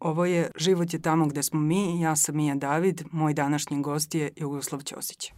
[0.00, 4.14] Ovo je Život je tamo gde smo mi, ja sam Mija David, moj današnji gost
[4.14, 5.32] je Jugoslav Ćosić.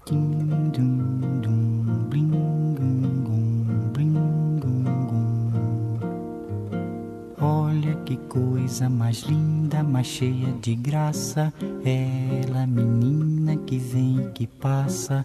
[7.44, 11.50] Olha que coisa mais linda, mais cheia de graça.
[11.84, 15.24] Ela, menina que vem e que passa,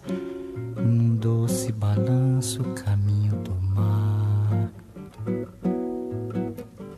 [0.77, 4.06] num doce balanço, caminho do mar.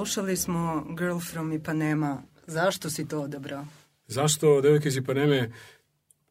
[0.00, 2.22] Slušali smo Girl from Ipanema.
[2.46, 3.66] Zašto si to odabrao?
[4.06, 5.52] Zašto devojke iz Ipaneme?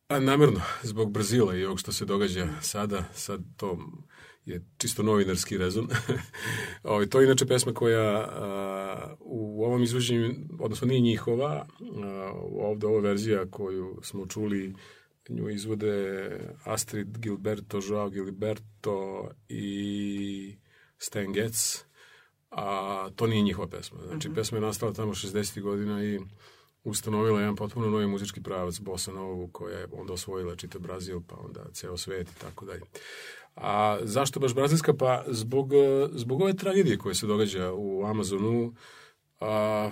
[0.08, 3.78] A namerno, zbog Brazila i ovog što se događa sada, sad to
[4.46, 5.88] je čisto novinarski rezon.
[6.84, 11.66] Ovo, to je inače pesma koja a, u ovom izvođenju, odnosno nije njihova,
[12.04, 14.76] a, ovde ova verzija koju smo čuli,
[15.30, 16.30] nju izvode
[16.64, 20.58] Astrid Gilberto, Joao Gilberto i
[20.98, 21.89] Stan Getz,
[22.50, 24.00] a to nije njihova pesma.
[24.08, 25.62] Znači, pesma je nastala tamo 60.
[25.62, 26.20] godina i
[26.84, 31.36] ustanovila jedan potpuno novi muzički pravac Bossa Novu koja je onda osvojila čitav Brazil pa
[31.36, 32.82] onda ceo svet i tako dalje.
[33.56, 34.94] A zašto baš brazilska?
[34.94, 38.74] Pa zbog, eh, zbog ove tragedije koja se događa u Amazonu
[39.40, 39.92] a,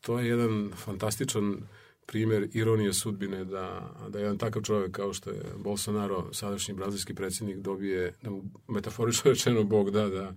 [0.00, 1.62] to je jedan fantastičan
[2.06, 7.56] primer ironije sudbine da, da jedan takav čovjek kao što je Bolsonaro, sadašnji brazilski predsjednik,
[7.56, 10.34] dobije, da mu metaforično rečeno Bog da, da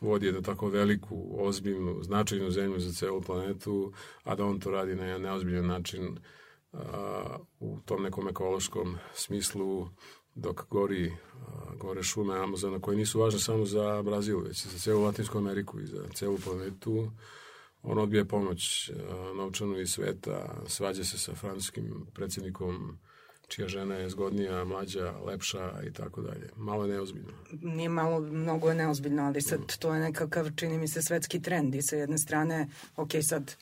[0.00, 3.92] vodi jednu tako veliku, ozbiljnu, značajnu zemlju za celu planetu,
[4.24, 6.18] a da on to radi na jedan neozbiljan način
[6.72, 9.88] a, u tom nekom ekološkom smislu
[10.34, 15.02] dok gori, a, gore šume Amazona koje nisu važne samo za Brazil, već za celu
[15.02, 17.10] Latinsku Ameriku i za celu planetu
[17.82, 22.98] on odbije pomoć uh, novčanu iz sveta, svađa se sa francuskim predsjednikom
[23.48, 26.50] čija žena je zgodnija, mlađa, lepša i tako dalje.
[26.56, 27.32] Malo je neozbiljno.
[27.62, 31.74] Nije malo, mnogo je neozbiljno, ali sad to je nekakav, čini mi se, svetski trend
[31.74, 33.56] i sa jedne strane, ok, sad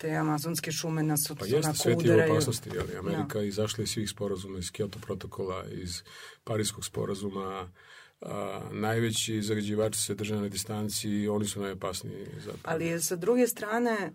[0.00, 2.32] te amazonske šume nas od Pa jeste, onako svet udaraju.
[2.32, 6.02] opasnosti, ali Amerika je izašla iz svih sporazuma, iz Kyoto protokola, iz
[6.44, 7.70] Parijskog sporazuma,
[8.20, 12.26] a, najveći zagađivači se drže na distanci i oni su najopasniji.
[12.34, 12.58] Zapravo.
[12.64, 14.12] Ali sa druge strane,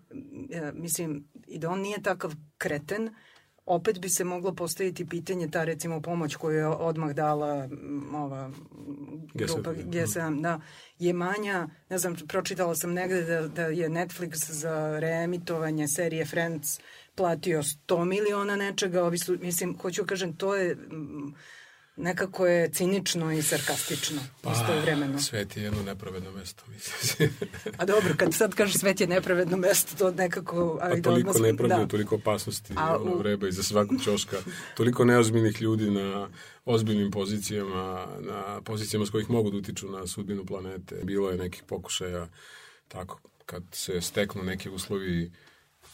[0.50, 3.10] e, mislim, i da on nije takav kreten,
[3.66, 7.68] opet bi se moglo postaviti pitanje ta recimo pomoć koju je odmah dala
[8.14, 8.50] ova
[9.34, 10.60] grupa G7, G7, da,
[10.98, 16.80] je manja, ne znam, pročitala sam negde da, da je Netflix za reemitovanje serije Friends
[17.14, 21.34] platio 100 miliona nečega, ovi su, mislim, hoću da kažem, to je m,
[21.96, 25.18] nekako je cinično i sarkastično pa, istovremeno.
[25.20, 27.30] Svet je jedno nepravedno mesto, mislim.
[27.76, 30.78] A dobro, kad sad kažeš svet je nepravedno mesto, to nekako...
[30.80, 31.88] Pa ajde, toliko odmah- nepravde, da.
[31.88, 34.36] toliko opasnosti, A ono u- vreba iza svakog ćoška,
[34.76, 36.28] toliko neozbiljnih ljudi na
[36.64, 41.00] ozbiljnim pozicijama, na pozicijama s kojih mogu da utiču na sudbinu planete.
[41.02, 42.28] Bilo je nekih pokušaja
[42.88, 45.32] tako, kad se steknu neki uslovi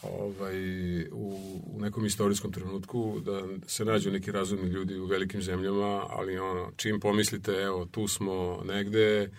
[0.03, 6.07] ovaj, u, u nekom istorijskom trenutku da se nađu neki razumni ljudi u velikim zemljama,
[6.11, 9.31] ali ono, čim pomislite, evo, tu smo negde,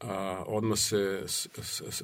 [0.00, 1.22] a, odmah se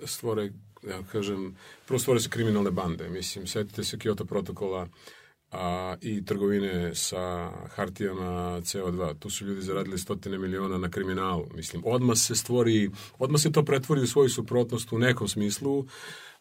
[0.05, 0.53] stvore,
[0.89, 1.57] ja kažem,
[1.87, 3.09] prvo stvore se kriminalne bande.
[3.09, 4.89] Mislim, setite se Kyoto protokola
[5.51, 9.19] a, i trgovine sa hartijama CO2.
[9.19, 11.47] Tu su ljudi zaradili stotine miliona na kriminalu.
[11.55, 15.87] Mislim, odmah se stvori, odmah se to pretvori u svoju suprotnost u nekom smislu,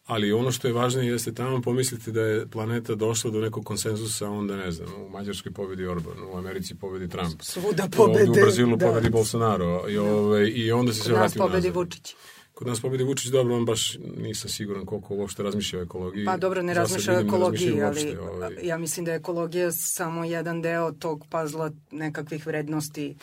[0.06, 4.28] ali ono što je važnije jeste tamo pomisliti da je planeta došla do nekog konsenzusa,
[4.28, 7.42] onda ne znam, u Mađarskoj pobedi Orban, u Americi pobedi Trump.
[7.42, 8.30] Svuda pobede.
[8.30, 8.86] u Brazilu da.
[8.86, 11.74] pobedi Bolsonaro i, ove, i onda se sve vrati pobedi nazad.
[11.74, 12.14] Vučić.
[12.60, 16.24] Kod nas pobedi Vučić, dobro, on baš nisam siguran koliko uopšte razmišlja o ekologiji.
[16.24, 18.56] Pa dobro, ne razmišlja o ne ekologiji, ali ovaj.
[18.62, 23.16] ja mislim da je ekologija samo jedan deo tog pazla nekakvih vrednosti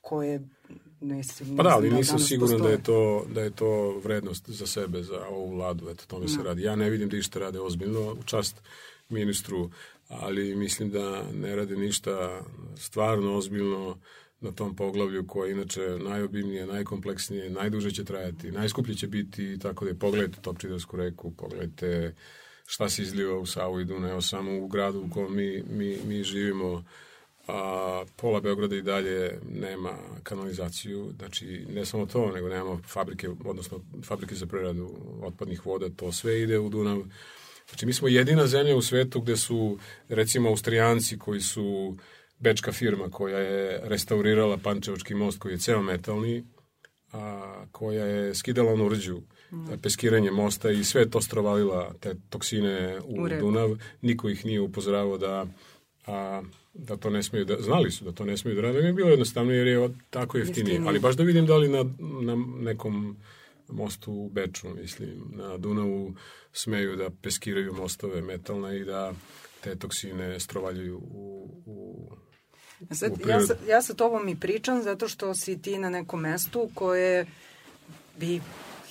[0.00, 0.40] koje
[1.00, 3.24] mislim, Pa da, ali mislim nisam danas siguran da je, postoje.
[3.26, 6.62] to, da je to vrednost za sebe, za ovu vladu, eto, tome se radi.
[6.62, 8.62] Ja ne vidim da išta rade ozbiljno, u čast
[9.08, 9.70] ministru,
[10.08, 12.40] ali mislim da ne rade ništa
[12.76, 13.96] stvarno ozbiljno
[14.40, 19.84] na tom poglavlju koje je inače najobimnije, najkompleksnije, najduže će trajati, najskuplje će biti, tako
[19.84, 22.14] da je pogledajte Topčidarsku reku, pogledajte
[22.66, 25.98] šta se izliva u Savu i Dunav, evo samo u gradu u kojem mi, mi,
[26.06, 26.84] mi živimo,
[27.48, 33.80] a pola Beograda i dalje nema kanalizaciju, znači ne samo to, nego nemamo fabrike, odnosno
[34.04, 34.90] fabrike za preradu
[35.22, 37.02] otpadnih voda, to sve ide u Dunav.
[37.68, 39.78] Znači mi smo jedina zemlja u svetu gde su
[40.08, 41.96] recimo Austrijanci koji su
[42.38, 46.44] bečka firma koja je restaurirala Pančevački most koji je ceo metalni,
[47.12, 49.20] a, koja je skidala onu rđu,
[49.52, 49.66] mm.
[49.82, 53.28] peskiranje mosta i sve to strovalila te toksine u, U.
[53.40, 53.70] Dunav.
[54.02, 55.46] Niko ih nije upozoravao da
[56.06, 56.42] a,
[56.74, 58.92] da to ne smeju da, znali su da to ne smeju da rade, mi je
[58.92, 60.72] bilo jednostavno jer je tako jeftinije.
[60.72, 60.88] Jeftinije.
[60.88, 63.16] Ali baš da vidim da li na, na nekom
[63.68, 66.14] mostu u Beču, mislim, na Dunavu
[66.52, 69.12] smeju da peskiraju mostove metalne i da
[69.60, 72.10] te toksine strovaljaju u, u,
[72.94, 76.20] Sad, u ja, sa, ja sa tobom i pričam zato što si ti na nekom
[76.20, 77.26] mestu koje
[78.18, 78.40] bi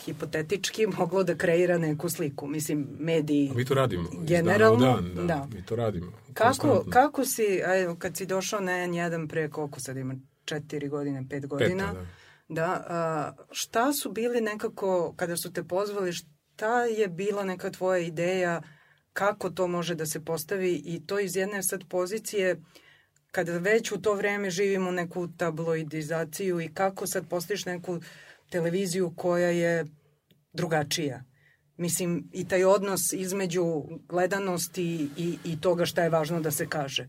[0.05, 2.47] hipotetički moglo da kreira neku sliku.
[2.47, 3.49] Mislim, mediji...
[3.51, 4.09] A mi to radimo.
[4.13, 5.47] Generalno, dana u dan, da, da.
[5.53, 6.11] Mi to radimo.
[6.33, 6.91] Kako, konstantno.
[6.91, 10.15] kako si, ajde, kad si došao na N1 pre koliko sad ima,
[10.45, 12.05] četiri godine, pet godina, da.
[12.47, 17.99] da a, šta su bili nekako, kada su te pozvali, šta je bila neka tvoja
[17.99, 18.61] ideja,
[19.13, 22.61] kako to može da se postavi i to iz jedne sad pozicije
[23.35, 27.99] kada već u to vreme živimo neku tabloidizaciju i kako sad postaviš neku
[28.49, 29.85] televiziju koja je
[30.53, 31.23] drugačija.
[31.77, 33.63] Mislim, i taj odnos između
[34.07, 37.07] gledanosti i, i toga šta je važno da se kaže.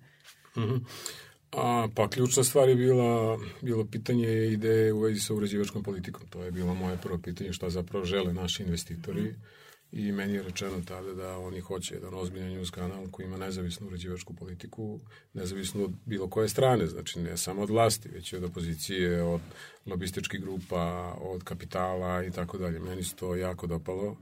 [1.53, 6.27] A, pa ključna stvar je bila, bilo pitanje ideje u vezi sa uređivačkom politikom.
[6.31, 9.35] To je bilo moje prvo pitanje šta zapravo žele naši investitori.
[9.93, 13.87] I meni je rečeno tada da oni hoće jedan ozbiljan news kanal koji ima nezavisnu
[13.87, 15.01] uređivačku politiku,
[15.35, 19.41] nezavisnu od bilo koje strane, znači ne samo od vlasti, već i od opozicije, od
[19.87, 22.81] lobističkih grupa, od kapitala i tako dalje.
[22.81, 24.17] Meni se to jako dopalo.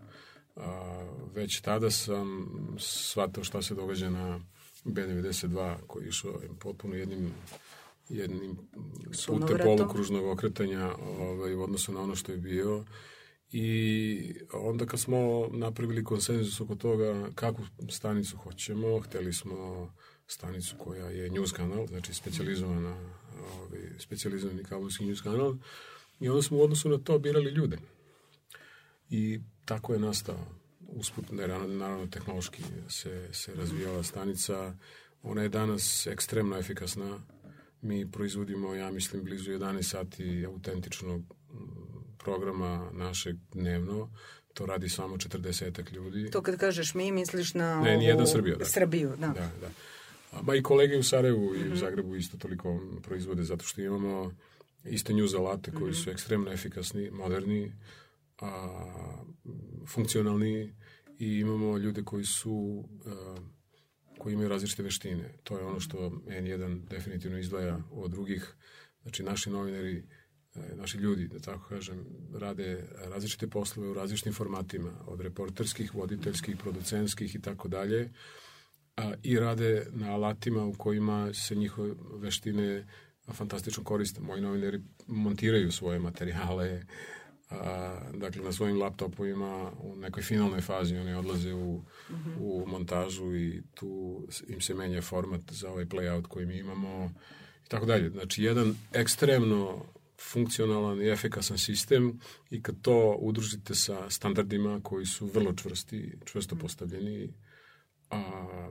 [0.56, 4.40] A, već tada sam shvatao šta se događa na
[4.84, 7.32] B92 koji je išao potpuno jednim
[8.08, 8.56] jednim
[9.26, 12.84] putem polukružnog okretanja ovaj, u odnosu na ono što je bio
[13.56, 19.88] i onda kad smo napravili konsenzus oko toga kakvu stanicu hoćemo, hteli smo
[20.26, 22.96] stanicu koja je news kanal, znači specializovana
[23.54, 25.54] ovaj, specializovani kablovski news kanal
[26.20, 27.78] i onda smo u odnosu na to birali ljude
[29.10, 30.46] i tako je nastao
[30.80, 34.74] usput, ne, naravno, tehnološki se, se razvijala stanica.
[35.22, 37.18] Ona je danas ekstremno efikasna.
[37.80, 41.22] Mi proizvodimo, ja mislim, blizu 11 sati autentičnog
[42.24, 44.10] programa našeg dnevno.
[44.54, 46.30] To radi samo 40 ljudi.
[46.30, 47.80] To kad kažeš mi, misliš na...
[47.80, 48.64] Ne, ovu- nijedan Srbija, da.
[48.64, 49.26] Srbiju, da.
[49.26, 49.70] Da, da.
[50.32, 54.32] A, ba i kolege u Sarajevu i u Zagrebu isto toliko proizvode, zato što imamo
[54.84, 57.72] iste news alate koji su ekstremno efikasni, moderni,
[58.40, 58.68] a,
[59.86, 60.74] funkcionalni
[61.18, 63.36] i imamo ljude koji su a,
[64.18, 65.34] koji imaju različite veštine.
[65.42, 68.54] To je ono što N1 definitivno izdvaja od drugih.
[69.02, 70.02] Znači, naši novinari, e,
[70.76, 77.34] naši ljudi, da tako kažem, rade različite poslove u različitim formatima, od reporterskih, voditeljskih, producentskih
[77.34, 78.10] i tako dalje,
[78.96, 82.86] a, i rade na alatima u kojima se njihove veštine
[83.32, 84.20] fantastično koriste.
[84.20, 86.82] Moji novinari montiraju svoje materijale,
[87.50, 91.82] a, dakle na svojim laptopovima u nekoj finalnoj fazi oni odlaze u,
[92.40, 97.12] u montažu i tu im se menja format za ovaj playout koji mi imamo
[97.64, 98.10] i tako dalje.
[98.10, 99.84] Znači jedan ekstremno
[100.20, 106.56] funkcionalan i efikasan sistem i kad to udružite sa standardima koji su vrlo čvrsti, čvrsto
[106.56, 107.34] postavljeni,
[108.10, 108.70] a,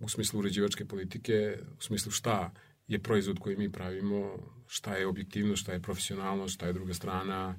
[0.00, 2.52] u smislu uređivačke politike, u smislu šta
[2.86, 7.58] je proizvod koji mi pravimo, šta je objektivno, šta je profesionalno, šta je druga strana,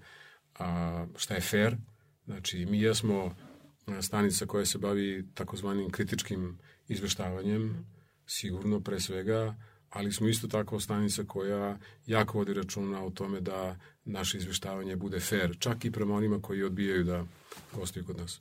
[0.59, 1.75] a, šta je fair.
[2.25, 3.35] Znači, mi jesmo
[4.01, 7.85] stanica koja se bavi takozvanim kritičkim izveštavanjem,
[8.25, 9.55] sigurno pre svega,
[9.89, 15.19] ali smo isto tako stanica koja jako vodi računa o tome da naše izveštavanje bude
[15.19, 17.25] fair, čak i prema onima koji odbijaju da
[17.73, 18.39] gostuju kod nas.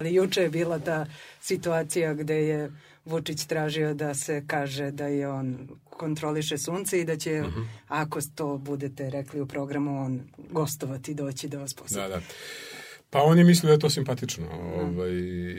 [0.00, 1.06] Ali juče je bila ta
[1.40, 2.72] situacija gde je
[3.04, 7.60] Vučić tražio da se kaže da je on kontroliše sunce i da će, Mhm.
[7.88, 10.20] ako to budete rekli u programu, on
[10.50, 12.00] gostovati i doći da vas posjeti.
[12.00, 12.20] Da, da.
[13.12, 14.46] Pa on je mislio da je to simpatično.
[14.74, 15.12] Ovaj,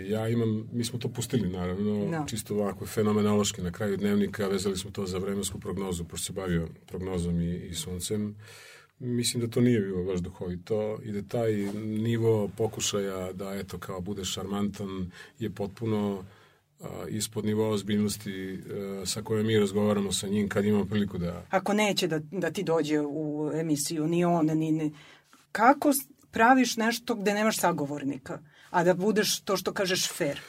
[0.10, 2.26] ja imam, mi smo to pustili naravno, Da.
[2.30, 6.68] čisto ovako fenomenološki na kraju dnevnika, vezali smo to za vremensku prognozu, pošto se bavio
[6.86, 8.36] prognozom i, i suncem.
[9.00, 14.02] Mislim da to nije bilo baš duhovito i da taj nivo pokušaja da eto kao
[14.02, 16.24] bude šarmantan je potpuno
[16.82, 21.46] a, ispod nivoa ozbiljnosti a, sa kojom mi razgovaramo sa njim kad imamo priliku da
[21.50, 24.72] Ako neće da, da ti dođe u emisiju, ni on, ni...
[24.72, 24.92] ni
[25.52, 25.94] kako
[26.34, 30.40] praviš nešto gde nemaš sagovornika, a da budeš to što kažeš fair?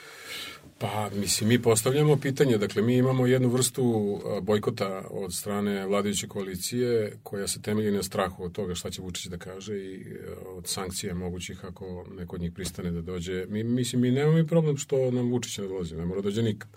[0.77, 3.83] Pa, mislim, mi postavljamo pitanje, dakle, mi imamo jednu vrstu
[4.41, 9.25] bojkota od strane vladajuće koalicije koja se temelji na strahu od toga šta će Vučić
[9.25, 13.45] da kaže i a, od sankcija mogućih ako neko od njih pristane da dođe.
[13.49, 16.41] Mi, mislim, mi nemamo i problem što nam Vučić ne dolazi, ne mora da dođe
[16.41, 16.69] nikad.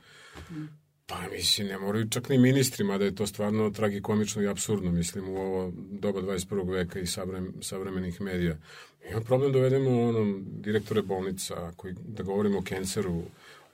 [1.11, 5.29] Pa, mislim, ne moraju čak ni ministri, mada je to stvarno tragikomično i absurdno, mislim,
[5.29, 6.73] u ovo doba 21.
[6.73, 8.57] veka i savrem, savremenih medija.
[9.11, 13.23] Ima problem da uvedemo ono, direktore bolnica, koji, da govorimo o kenceru,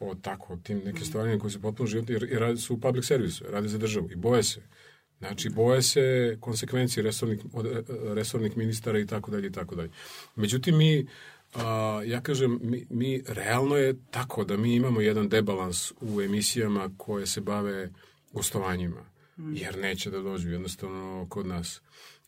[0.01, 3.45] o tako, tim nekim stvarima koji su potpuno životni, jer, jer su u public servisu,
[3.49, 4.61] rade za državu i boje se.
[5.19, 7.83] Znači, boje se konsekvencije resornih, od e,
[8.15, 9.91] resornih ministara i tako dalje i tako dalje.
[10.37, 11.07] Međutim, mi,
[11.55, 16.91] a, ja kažem, mi, mi, realno je tako da mi imamo jedan debalans u emisijama
[16.97, 17.91] koje se bave
[18.33, 19.15] gostovanjima.
[19.37, 21.83] jer neće da dođu jednostavno kod nas.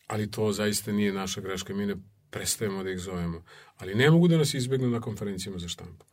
[0.07, 1.97] Ali to zaista nije naša greška, mi ne
[2.31, 3.43] prestajemo da ih zovemo.
[3.77, 6.07] Ali ne mogu da nas izbegnu na konferencijama za štampu.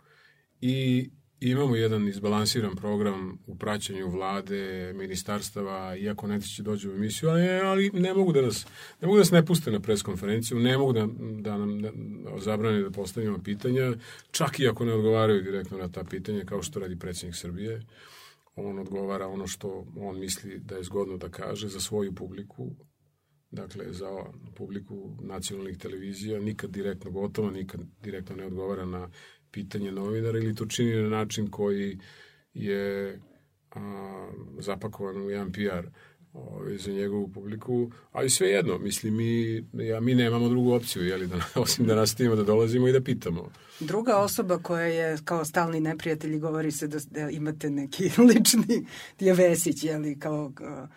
[0.62, 1.10] I
[1.50, 7.92] imamo jedan izbalansiran program u praćenju vlade, ministarstava, iako neće dođu u emisiju, ali, ali
[7.94, 8.66] ne mogu da nas
[9.02, 11.08] ne mogu da nas ne puste na preskonferenciju, ne mogu da,
[11.42, 11.92] da nam da,
[12.40, 13.94] zabrane da postavimo pitanja,
[14.32, 17.82] čak i ako ne odgovaraju direktno na ta pitanja, kao što radi predsjednik Srbije.
[18.56, 22.76] On odgovara ono što on misli da je zgodno da kaže za svoju publiku,
[23.52, 24.10] dakle za
[24.56, 29.10] publiku nacionalnih televizija, nikad direktno gotovo, nikad direktno ne odgovara na
[29.54, 31.98] pitanje novinara ili to čini na način koji
[32.54, 33.20] je
[33.72, 34.28] a,
[34.60, 35.88] zapakovan u jedan PR
[36.34, 41.28] ovaj, za njegovu publiku, ali sve jedno, mislim, mi, ja, mi nemamo drugu opciju, jeli,
[41.28, 43.52] da, osim da nastavimo da dolazimo i da pitamo.
[43.80, 48.86] Druga osoba koja je kao stalni neprijatelj govori se da, da imate neki lični
[49.20, 50.88] je Vesić, jeli, kao, kao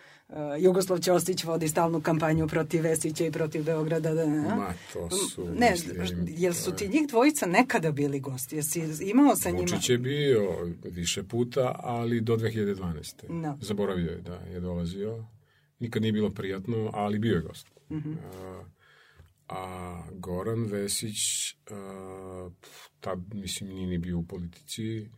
[0.59, 4.13] Jugoslav Ćosić vodi stalnu kampanju protiv Vesića i protiv Beograda.
[4.13, 5.49] Da, ne, Ma, to su...
[5.59, 8.55] Ne, mislim, jel su ti njih dvojica nekada bili gosti?
[8.55, 9.61] Jesi imao sa njima?
[9.61, 10.49] Vučić je bio
[10.83, 13.29] više puta, ali do 2012.
[13.29, 13.57] No.
[13.61, 15.25] Zaboravio je da je dolazio.
[15.79, 17.67] Nikad nije bilo prijatno, ali bio je gost.
[17.89, 18.15] Mm -hmm.
[18.33, 18.63] a,
[19.49, 21.17] a Goran Vesić,
[21.71, 22.49] a,
[22.99, 25.09] tad, mislim, nije ni bio u politici,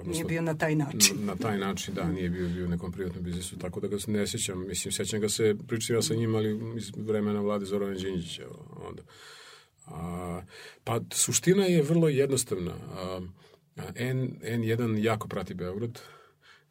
[0.00, 1.16] odnosno, nije bio na taj način.
[1.20, 3.96] Na, na taj način, da, nije bio, bio u nekom privatnom biznisu, tako da ga
[4.06, 4.66] ne sećam.
[4.66, 8.46] Mislim, sećam ga se, pričam ja sa njim, ali iz vremena vlade Zorana Đinđića.
[8.88, 9.02] Onda.
[9.86, 10.42] A,
[10.84, 12.72] pa, suština je vrlo jednostavna.
[12.92, 13.20] A,
[13.94, 16.00] N, N1 jako prati Beograd,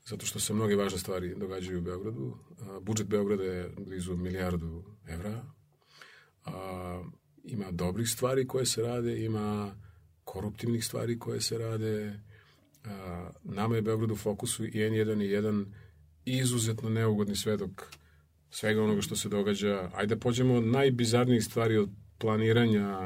[0.06, 2.38] zato što se mnoge važne stvari događaju u Beogradu.
[2.62, 5.44] A, budžet Beograda je blizu milijardu evra.
[6.46, 7.04] A,
[7.44, 9.76] ima dobrih stvari koje se rade, ima
[10.30, 12.20] koruptivnih stvari koje se rade.
[12.86, 15.66] A, nama je Beograd u fokusu i N1 je jedan
[16.26, 17.86] izuzetno neugodni svedok
[18.50, 19.90] svega onoga što se događa.
[19.96, 22.98] Ajde pođemo od najbizarnijih stvari od planiranja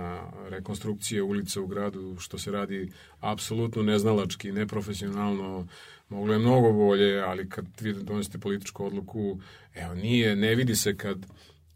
[0.50, 5.68] rekonstrukcije ulica u gradu, što se radi apsolutno neznalački, neprofesionalno,
[6.10, 9.40] moglo je mnogo bolje, ali kad vi donosite političku odluku,
[9.76, 11.26] evo, nije, ne vidi se kad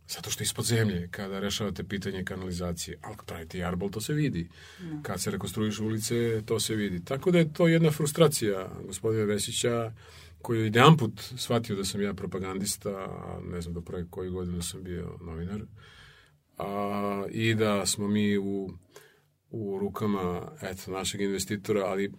[0.10, 4.50] Zato što ispod zemlje, kada rešavate pitanje kanalizacije, ali kad pravite jarbol, to se vidi.
[4.82, 5.00] No.
[5.04, 7.06] Kad se rekonstruišu ulice, to se vidi.
[7.06, 9.92] Tako da je to jedna frustracija gospodina Vesića,
[10.42, 14.30] koji je jedan put shvatio da sam ja propagandista, a ne znam do pre koji
[14.30, 15.62] godinu sam bio novinar,
[16.58, 18.74] a, i da smo mi u,
[19.50, 22.12] u rukama eto, našeg investitora, ali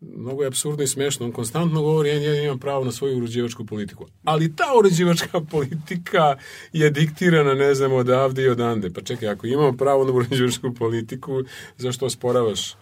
[0.00, 3.66] mnogo je absurdno i smešno, on konstantno govori ja, ja imam pravo na svoju uređivačku
[3.66, 4.06] politiku.
[4.24, 6.36] Ali ta uređivačka politika
[6.72, 8.90] je diktirana, ne znam, odavde i odande.
[8.90, 11.42] Pa čekaj, ako imamo pravo na uređivačku politiku,
[11.76, 12.74] zašto osporavaš?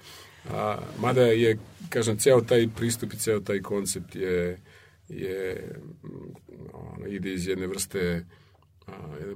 [0.50, 4.61] A, mada je, kažem, ceo taj pristup i ceo taj koncept je,
[5.09, 5.70] je
[6.72, 8.24] ono, ide iz jedne vrste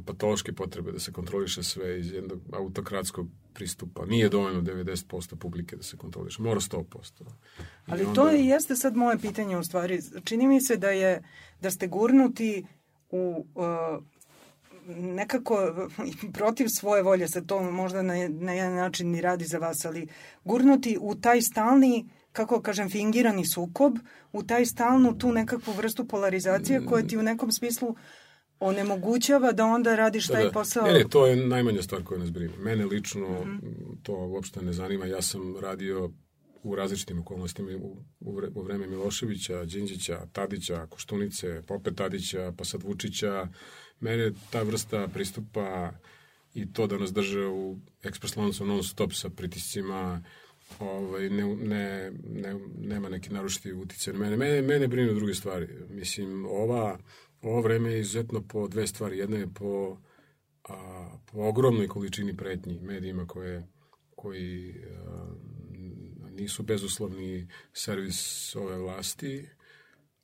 [0.07, 4.07] patološke potrebe da se kontroliše sve iz jednog autokratskog pristupa.
[4.07, 7.23] Nije dovoljno 90% publike da se kontroliše, mora 100%.
[7.87, 8.15] Ali onda...
[8.15, 10.01] to je, jeste sad moje pitanje u stvari.
[10.25, 11.23] Čini mi se da je
[11.61, 12.67] da ste gurnuti
[13.11, 13.65] u uh,
[14.87, 15.89] nekako
[16.39, 20.09] protiv svoje volje, se to možda na, na jedan način ni radi za vas, ali
[20.45, 23.99] gurnuti u taj stalni kako kažem, fingirani sukob,
[24.33, 27.97] u taj stalnu tu nekakvu vrstu polarizacije koja ti u nekom smislu
[28.63, 30.51] onemogućava da onda radiš da, taj da.
[30.51, 30.87] posao.
[30.87, 32.53] Ne, ne, to je najmanja stvar koja nas brine.
[32.59, 33.97] Mene lično mm -hmm.
[34.03, 35.07] to uopšte ne zanima.
[35.07, 36.11] Ja sam radio
[36.63, 42.65] u različitim okolnostima u, u, vre, u vreme Miloševića, Đinđića, Tadića, Koštunice, popet Tadića, pa
[42.65, 43.49] sad Vučića.
[44.01, 45.93] Mene ta vrsta pristupa
[46.55, 50.23] i to da nas drže u ekspres lancu non stop sa pritiscima
[50.79, 54.13] ovaj, ne, ne, ne, nema neki narušiti utice.
[54.13, 55.69] Mene, mene, mene brinu druge stvari.
[55.89, 56.99] Mislim, ova
[57.43, 59.19] ovo vreme je izuzetno po dve stvari.
[59.19, 59.99] Jedna je po,
[60.69, 63.69] a, po ogromnoj količini pretnji medijima koje,
[64.17, 65.27] koji a,
[66.31, 69.49] nisu bezuslovni servis ove vlasti.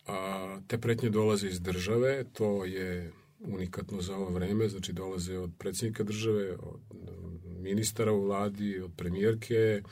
[0.07, 5.51] A, te pretnje dolaze iz države, to je unikatno za ovo vreme, znači dolaze od
[5.59, 6.81] predsjednika države, od
[7.45, 9.83] ministara u vladi, od premijerke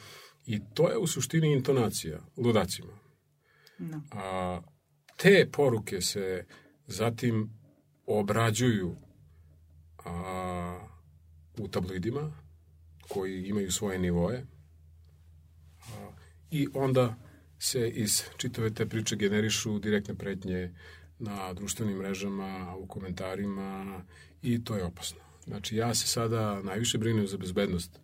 [0.47, 2.99] i to je u suštini intonacija ludacima.
[3.79, 4.03] No.
[4.11, 4.61] A,
[5.17, 6.45] te poruke se
[6.87, 7.51] zatim
[8.07, 8.96] obrađuju
[10.05, 10.87] a,
[11.59, 12.33] u tabloidima
[13.09, 14.46] koji imaju svoje nivoje
[15.81, 16.11] a,
[16.51, 17.16] i onda
[17.59, 20.75] se iz čitave te priče generišu direktne pretnje
[21.18, 24.03] na društvenim mrežama, u komentarima
[24.42, 25.20] i to je opasno.
[25.44, 28.01] Znači ja se sada najviše brinem za bezbednost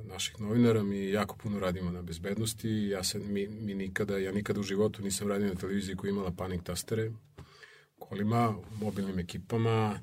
[0.00, 4.60] naših novinara, mi jako puno radimo na bezbednosti, ja se, mi, mi nikada, ja nikada
[4.60, 7.10] u životu nisam radio na televiziji koja imala panik tastere,
[8.08, 10.00] kolima, mobilnim ekipama,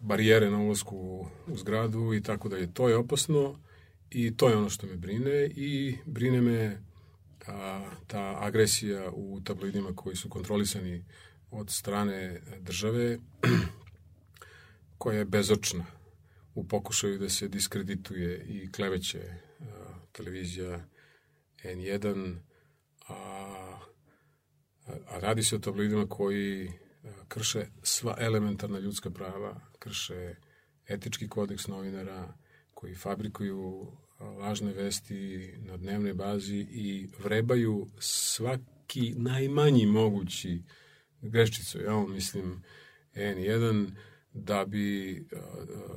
[0.00, 2.72] barijere na ulazku u zgradu i tako dalje.
[2.72, 3.58] To je opasno
[4.10, 6.82] i to je ono što me brine i brine me
[7.46, 11.04] a, ta agresija u tabloidima koji su kontrolisani
[11.50, 13.18] od strane države
[14.98, 15.86] koja je bezočna
[16.54, 19.64] u pokušaju da se diskredituje i kleveće a,
[20.12, 20.84] televizija
[21.64, 22.36] N1,
[23.08, 23.14] a,
[25.06, 26.72] a radi se o tabloidima koji
[27.28, 30.34] krše sva elementarna ljudska prava, krše
[30.88, 32.34] etički kodeks novinara,
[32.74, 40.62] koji fabrikuju lažne vesti na dnevnoj bazi i vrebaju svaki najmanji mogući
[41.22, 42.64] greščicu, ja mislim
[43.14, 43.90] N1,
[44.32, 45.26] da bi,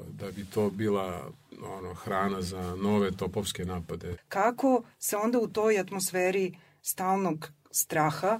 [0.09, 1.31] da bi to bila
[1.63, 4.17] ono, hrana za nove topovske napade.
[4.29, 8.39] Kako se onda u toj atmosferi stalnog straha,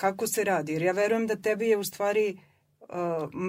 [0.00, 0.72] kako se radi?
[0.72, 2.38] Jer ja verujem da tebi je u stvari
[2.80, 2.88] uh,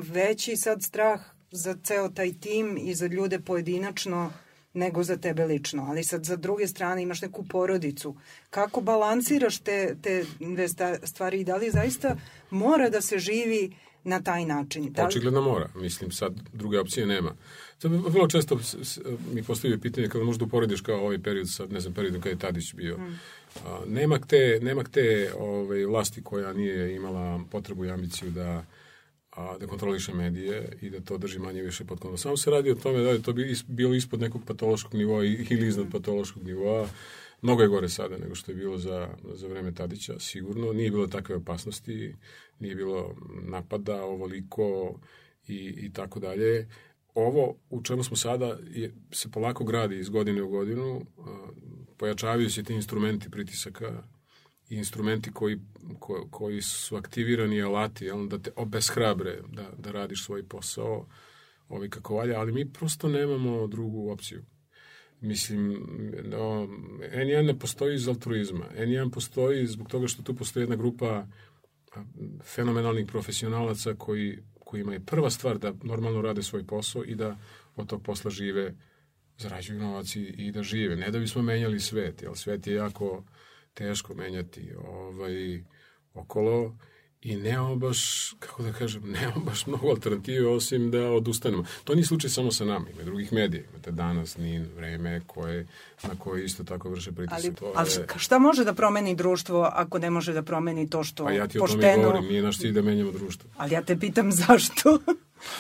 [0.03, 4.33] veći sad strah za ceo taj tim i za ljude pojedinačno
[4.73, 5.85] nego za tebe lično.
[5.89, 8.15] Ali sad za druge strane imaš neku porodicu.
[8.49, 10.67] Kako balansiraš te, te dve
[11.03, 12.15] stvari i da li zaista
[12.49, 14.93] mora da se živi na taj način?
[14.93, 15.07] Da li...
[15.07, 15.69] Očigledno mora.
[15.75, 17.35] Mislim, sad druge opcije nema.
[17.79, 18.59] Sad, vrlo često
[19.33, 22.39] mi postavljaju pitanje kada možda uporediš kao ovaj period sa, ne znam, periodom kada je
[22.39, 22.97] Tadić bio.
[22.97, 23.19] Mm.
[23.65, 28.65] A, nema te, nema te ovaj, vlasti koja nije imala potrebu i ambiciju da
[29.31, 32.17] a, da kontroliše medije i da to drži manje više pod kontrolom.
[32.17, 33.33] Samo se radi o tome da je to
[33.67, 36.87] bilo ispod nekog patološkog nivoa ili iznad patološkog nivoa.
[37.41, 40.73] Mnogo je gore sada nego što je bilo za, za vreme Tadića, sigurno.
[40.73, 42.15] Nije bilo takve opasnosti,
[42.61, 44.99] nije bilo napada ovoliko
[45.47, 46.67] i, i tako dalje.
[47.13, 51.01] Ovo u čemu smo sada je, se polako gradi iz godine u godinu,
[51.97, 54.03] pojačavaju se ti instrumenti pritisaka
[54.69, 55.59] i instrumenti koji,
[55.99, 61.07] ko, koji su aktivirani alati, jel, da te obeshrabre da, da radiš svoj posao
[61.69, 64.41] ovi kako valja, ali mi prosto nemamo drugu opciju.
[65.21, 65.71] Mislim,
[66.23, 66.67] no,
[67.13, 68.65] N1 ne postoji iz altruizma.
[68.77, 71.27] N1 postoji zbog toga što tu postoji jedna grupa
[72.43, 77.37] fenomenalnih profesionalaca koji, kojima je prva stvar da normalno rade svoj posao i da
[77.75, 78.75] od tog posla žive,
[79.37, 80.95] zarađuju novac i, i da žive.
[80.95, 83.23] Ne da bismo menjali svet, jer svet je jako
[83.73, 85.63] teško menjati ovaj,
[86.13, 86.77] okolo
[87.21, 91.63] i nemamo baš, kako da kažem, nemamo baš mnogo alternative osim da odustanemo.
[91.83, 93.63] To nije slučaj samo sa nama, ima drugih medija.
[93.69, 95.67] Imate danas, NIN, vreme, koje,
[96.03, 97.61] na koje isto tako vrše pritisak.
[97.61, 98.07] Ali, ali je...
[98.17, 101.59] šta može da promeni društvo ako ne može da promeni to što Pa ja ti
[101.59, 101.81] o pošteno...
[101.81, 103.49] tome govorim, nije naš cilj da menjamo društvo.
[103.57, 104.99] Ali ja te pitam zašto?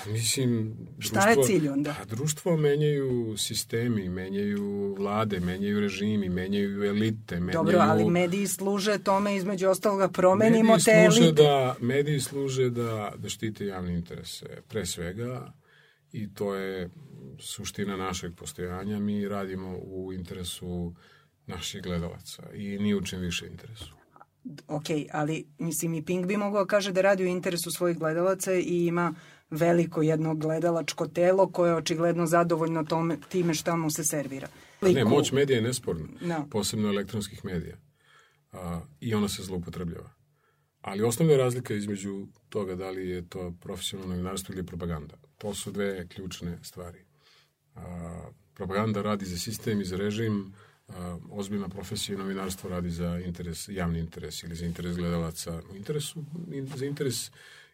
[0.07, 1.95] Mislim, Šta je cilj onda?
[1.99, 7.53] Pa društvo menjaju sistemi, menjaju vlade, menjaju režimi, menjaju elite, menjaju...
[7.53, 11.43] Dobro, ali mediji služe tome između ostaloga promenimo mediji te služe elite.
[11.43, 15.53] Da, mediji služe da, da štite javne interese, pre svega,
[16.11, 16.89] i to je
[17.39, 18.99] suština našeg postojanja.
[18.99, 20.93] Mi radimo u interesu
[21.47, 23.93] naših gledalaca i ni u čem više interesu.
[24.67, 28.85] Ok, ali mislim i Pink bi mogao kaže da radi u interesu svojih gledalaca i
[28.85, 29.13] ima
[29.51, 34.47] veliko jedno gledalačko telo koje je očigledno zadovoljno tome, time šta mu se servira.
[34.81, 36.45] Ne, moć medija je nesporna, Da.
[36.51, 37.77] posebno elektronskih medija.
[38.51, 40.09] A, I ona se zloupotrebljava.
[40.81, 45.15] Ali osnovna razlika između toga da li je to profesionalno novinarstvo ili propaganda.
[45.37, 46.99] To su dve ključne stvari.
[47.75, 50.53] A, propaganda radi za sistem i za režim,
[50.87, 55.61] a, ozbiljna profesija i novinarstvo radi za interes, javni interes ili za interes gledalaca.
[55.73, 57.31] U interesu, in, za interes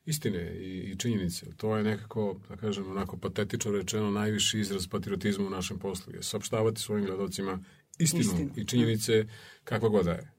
[0.08, 1.46] istine i, i činjenice.
[1.58, 6.14] To je nekako, da kažem, onako patetično rečeno, najviši izraz patriotizma u našem poslu.
[6.14, 7.60] Je saopštavati svojim gledalcima
[8.00, 8.52] istinu, Istinu.
[8.56, 9.26] i činjenice
[9.64, 10.32] kakva god da je.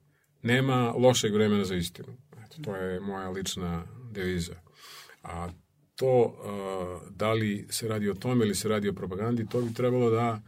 [0.43, 2.17] Nema lošeg vremena za istinu.
[2.45, 4.55] Eto, to je moja lična deviza.
[5.23, 5.49] A
[5.97, 6.35] to,
[7.11, 10.43] da li se radi o tome ili se radi o propagandi, to bi trebalo da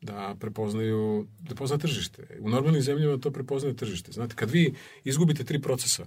[0.00, 2.38] da prepoznaju, da pozna tržište.
[2.40, 4.12] U normalnim zemljama to prepoznaje tržište.
[4.12, 6.06] Znate, kad vi izgubite tri procesa,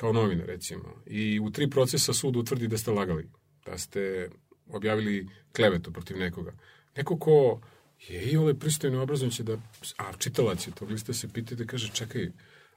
[0.00, 3.30] kao novine recimo, i u tri procesa sud utvrdi da ste lagali,
[3.66, 4.30] da ste
[4.66, 6.52] objavili klevetu protiv nekoga.
[6.96, 7.60] Neko ko
[8.08, 9.58] je i ole pristojno obrazom će da,
[9.98, 12.30] a čitalac je tog lista se pita da kaže, čekaj,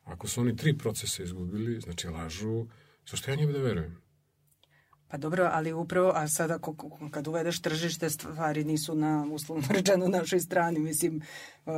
[0.04, 2.66] ako su oni tri procesa izgubili, znači lažu,
[3.10, 4.04] zašto ja njima da verujem?
[5.08, 6.60] Pa dobro, ali upravo, a sada
[7.12, 10.80] kad uvedeš tržište, stvari nisu na, uslovno rečeno, našoj strani.
[10.80, 11.22] Mislim,
[11.66, 11.74] uh,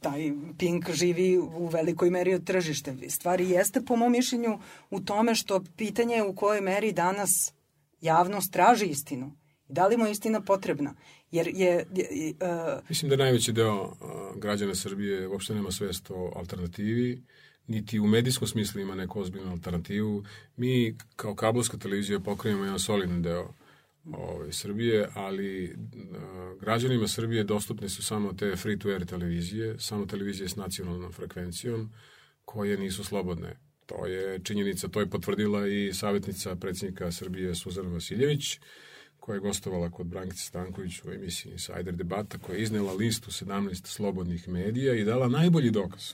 [0.00, 2.96] taj Pink živi u velikoj meri od tržište.
[3.08, 4.58] Stvari jeste, po mom mišljenju,
[4.90, 7.52] u tome što pitanje je u kojoj meri danas
[8.00, 9.32] javnost traži istinu.
[9.68, 10.94] Da li mu je istina potrebna?
[11.30, 11.86] Jer je...
[11.94, 13.96] je uh, Mislim da najveći deo uh,
[14.36, 17.22] građana Srbije uopšte nema svest o alternativi,
[17.66, 20.24] niti u medijskom smislu ima neku ozbiljnu alternativu.
[20.56, 23.54] Mi kao kablovska televizija pokrenemo jedan solidan deo
[24.12, 30.56] ove, Srbije, ali uh, građanima Srbije dostupne su samo te free-to-air televizije, samo televizije s
[30.56, 31.90] nacionalnom frekvencijom,
[32.44, 33.56] koje nisu slobodne.
[33.86, 38.58] To je činjenica, to je potvrdila i savjetnica predsjednika Srbije Suzana Vasiljević,
[39.20, 43.86] koja je gostovala kod Brankice Stanković u emisiji Insider debata, koja je iznela listu 17
[43.86, 46.12] slobodnih medija i dala najbolji dokaz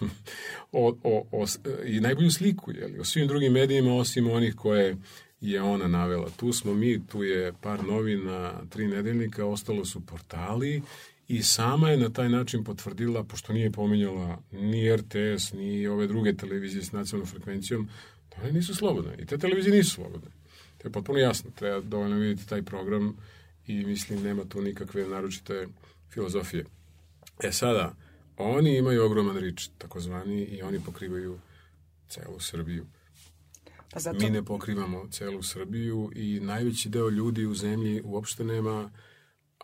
[0.72, 1.46] o, o, o,
[1.84, 4.96] i najbolju sliku jeli, o svim drugim medijima osim onih koje
[5.40, 6.30] je ona navela.
[6.36, 10.82] Tu smo mi, tu je par novina, tri nedeljnika, ostalo su portali
[11.28, 16.36] i sama je na taj način potvrdila, pošto nije pominjala ni RTS, ni ove druge
[16.36, 17.88] televizije s nacionalnom frekvencijom,
[18.30, 19.14] da one nisu slobodne.
[19.18, 20.30] I te televizije nisu slobodne.
[20.78, 21.50] To je potpuno jasno.
[21.54, 23.16] Treba dovoljno vidjeti taj program
[23.66, 25.66] i mislim nema tu nikakve naročite
[26.10, 26.64] filozofije.
[27.42, 27.94] E sada,
[28.36, 31.38] oni imaju ogroman rič, takozvani, i oni pokrivaju
[32.08, 32.86] celu Srbiju.
[33.92, 34.18] Pa zato...
[34.18, 38.90] Mi ne pokrivamo celu Srbiju i najveći deo ljudi u zemlji uopšte nema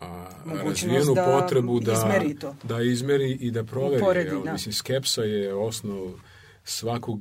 [0.01, 2.55] a, razvijenu da potrebu da izmeri to.
[2.63, 4.01] da izmeri i da proveri.
[4.01, 4.43] Uporedi, jel?
[4.43, 4.53] da.
[4.53, 6.13] Mislim, skepsa je osnov
[6.63, 7.19] svakog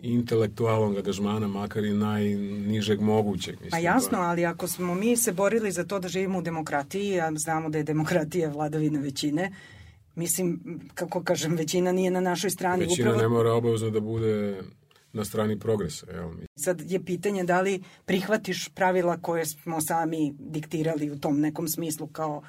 [0.00, 3.54] intelektualnog angažmana, makar i najnižeg mogućeg.
[3.54, 7.20] Mislim, Pa jasno, ali ako smo mi se borili za to da živimo u demokratiji,
[7.20, 9.52] a znamo da je demokratija vladavina većine,
[10.14, 10.60] mislim,
[10.94, 12.84] kako kažem, većina nije na našoj strani.
[12.84, 14.62] Većina Upravo ne mora obavezno da bude
[15.16, 16.06] na strani progresa.
[16.10, 16.30] Jel?
[16.56, 22.06] sad je pitanje da li prihvatiš pravila koje smo sami diktirali u tom nekom smislu
[22.06, 22.42] kao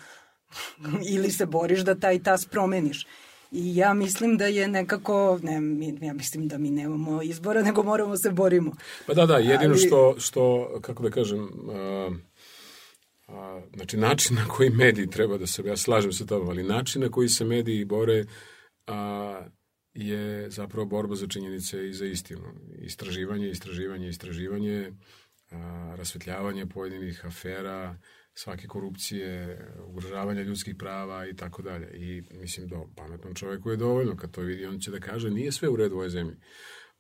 [1.16, 3.08] ili se boriš da taj tas promeniš.
[3.52, 7.84] I ja mislim da je nekako, ne, mi, ja mislim da mi nemamo izbora, nego
[7.84, 8.72] moramo se borimo.
[9.08, 12.10] Pa da, da, jedino Ali- što, što, kako da kažem, a,
[13.28, 17.02] a, znači način na koji mediji treba da se, ja slažem se tobom, ali način
[17.02, 18.26] na koji se mediji bore
[18.88, 19.42] a,
[19.98, 22.54] je zapravo borba za činjenice i za istinu.
[22.80, 24.92] Istraživanje, istraživanje, istraživanje,
[25.52, 27.98] a, rasvetljavanje pojedinih afera,
[28.34, 31.88] svake korupcije, ugrožavanja ljudskih prava i tako dalje.
[31.94, 35.52] I mislim da pametnom čoveku je dovoljno kad to vidi, on će da kaže nije
[35.52, 36.36] sve u redu u ovoj zemlji.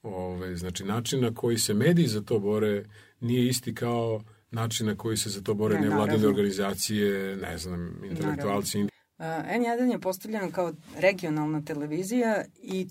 [0.02, 2.86] Ove, znači, način na koji se mediji za to bore
[3.20, 6.30] nije isti kao način na koji se za to bore Ne, nevladine naravno.
[6.30, 8.84] organizacije, ne znam, intelektualci.
[8.84, 12.88] Uh, N1 je postavljen kao regionalna televizija i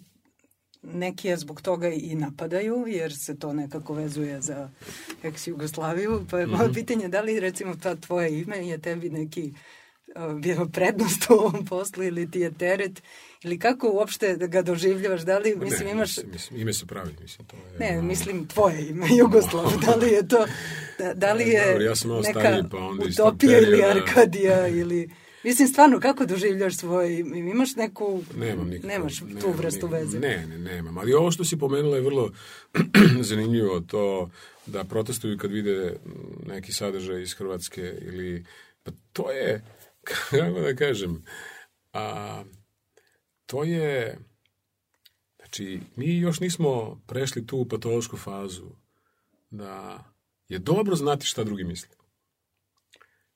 [0.82, 4.70] neki je zbog toga i napadaju, jer se to nekako vezuje za
[5.22, 6.26] ex-Jugoslaviju.
[6.30, 10.66] Pa je moje pitanje da li recimo ta tvoje ime je tebi neki uh, bio
[10.72, 13.02] prednost u ovom poslu ili ti je teret
[13.42, 16.16] ili kako uopšte da ga doživljavaš, da li, mislim, ne, imaš...
[16.32, 17.78] Mislim, ime se pravi, mislim, to je...
[17.78, 20.46] Ne, mislim tvoje ime, Jugoslav, da li je to,
[20.98, 24.68] da, da li je Dobro, ja sam malo neka stariji, pa onda utopija ili Arkadija
[24.68, 25.10] ili...
[25.46, 27.38] Mislim, stvarno, kako doživljaš svoje ime?
[27.38, 28.22] Imaš neku...
[28.36, 28.88] Nemam nikako.
[28.88, 29.92] Nemaš tu nemam vrstu nikako.
[29.92, 30.18] veze?
[30.18, 30.98] Ne, ne, nemam.
[30.98, 32.32] Ali ovo što si pomenula je vrlo
[33.30, 34.30] zanimljivo, to
[34.66, 35.96] da protestuju kad vide
[36.46, 38.44] neki sadržaj iz Hrvatske ili...
[38.82, 39.64] Pa to je,
[40.30, 41.24] kako da kažem,
[41.92, 42.44] a,
[43.46, 44.18] to je...
[45.38, 48.70] Znači, mi još nismo prešli tu patološku fazu
[49.50, 50.04] da
[50.48, 51.96] je dobro znati šta drugi misle.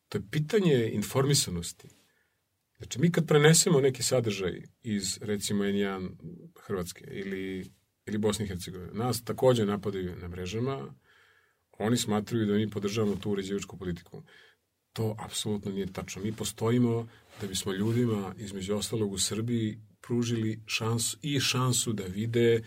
[0.09, 2.00] To je pitanje informisanosti.
[2.81, 6.09] Znači, mi kad prenesemo neki sadržaj iz, recimo, N1
[6.67, 7.71] Hrvatske ili,
[8.07, 10.95] ili Bosne i Hercegovine, nas takođe napadaju na mrežama,
[11.79, 14.23] oni smatruju da mi podržavamo tu uređivačku politiku.
[14.93, 16.23] To apsolutno nije tačno.
[16.23, 17.09] Mi postojimo
[17.41, 22.63] da bismo ljudima, između ostalog u Srbiji, pružili šansu i šansu da vide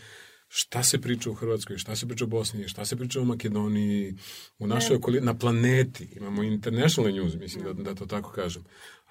[0.48, 4.16] šta se priča u Hrvatskoj, šta se priča u Bosni, šta se priča u Makedoniji,
[4.60, 6.08] u našoj okolini, na planeti.
[6.16, 8.64] Imamo international news, mislim da, da to tako kažem.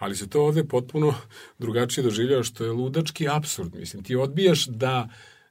[0.02, 1.14] Ali se to ovde potpuno
[1.58, 3.74] drugačije doživljava, što je ludački absurd.
[3.74, 5.08] Mislim, ti odbijaš da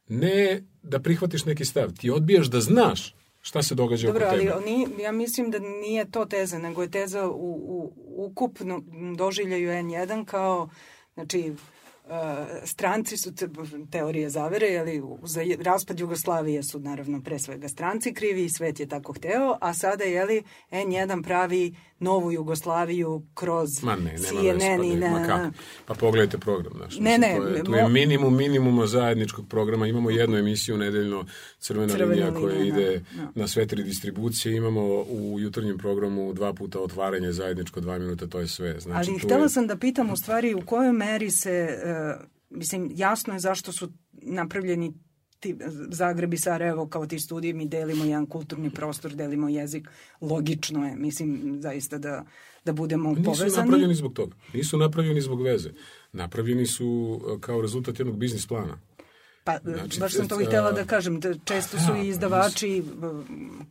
[0.08, 4.44] ne da prihvatiš neki stav, ti odbijaš da znaš šta se događa Dobro, oko ali
[4.46, 4.54] tebe.
[4.54, 7.94] oni, ja mislim da nije to teza, nego je teza u, u
[8.26, 8.84] ukupno
[9.18, 10.70] doživljaju N1 kao,
[11.14, 11.54] znači,
[12.65, 13.50] stranci su te,
[13.91, 18.88] teorije zavere, ali za raspad Jugoslavije su naravno pre svega stranci krivi i svet je
[18.88, 24.84] tako hteo, a sada je li N1 pravi novu Jugoslaviju kroz Ma ne, CNN pa,
[24.84, 25.56] i ne, ma kako.
[25.86, 27.00] Pa pogledajte program, znaš.
[27.00, 29.88] Ne, ne, to je, tu je minimum minimuma zajedničkog programa.
[29.88, 31.26] Imamo jednu emisiju nedeljno
[31.60, 33.32] Crvena, Crvena linija koja linija, ide da, da.
[33.36, 34.56] na sve tri distribucije.
[34.56, 38.80] Imamo u jutarnjem programu dva puta otvaranje zajedničko, dva minuta, to je sve.
[38.80, 39.50] Znači, Ali htela je...
[39.50, 42.01] sam da pitam u stvari u kojoj meri se, uh,
[42.50, 44.94] mislim, jasno je zašto su napravljeni
[45.40, 45.56] ti,
[45.92, 49.90] Zagreb i Sarajevo kao ti studiji, mi delimo jedan kulturni prostor, delimo jezik,
[50.22, 52.26] logično je, mislim, zaista da,
[52.66, 53.64] da budemo Nisu povezani.
[53.66, 54.36] napravljeni zbog toga.
[54.54, 55.70] Nisu napravljeni zbog veze.
[56.14, 58.80] Napravljeni su e, kao rezultat jednog biznis plana.
[59.43, 62.84] Pa, Znači, baš sam to i htjela da kažem, da često su i izdavači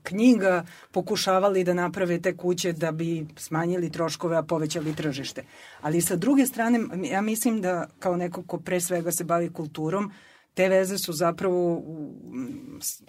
[0.03, 5.45] knjiga pokušavali da naprave te kuće da bi smanjili troškove, a povećali tržište.
[5.81, 6.81] Ali sa druge strane,
[7.11, 10.13] ja mislim da kao neko ko pre svega se bavi kulturom,
[10.55, 11.83] te veze su zapravo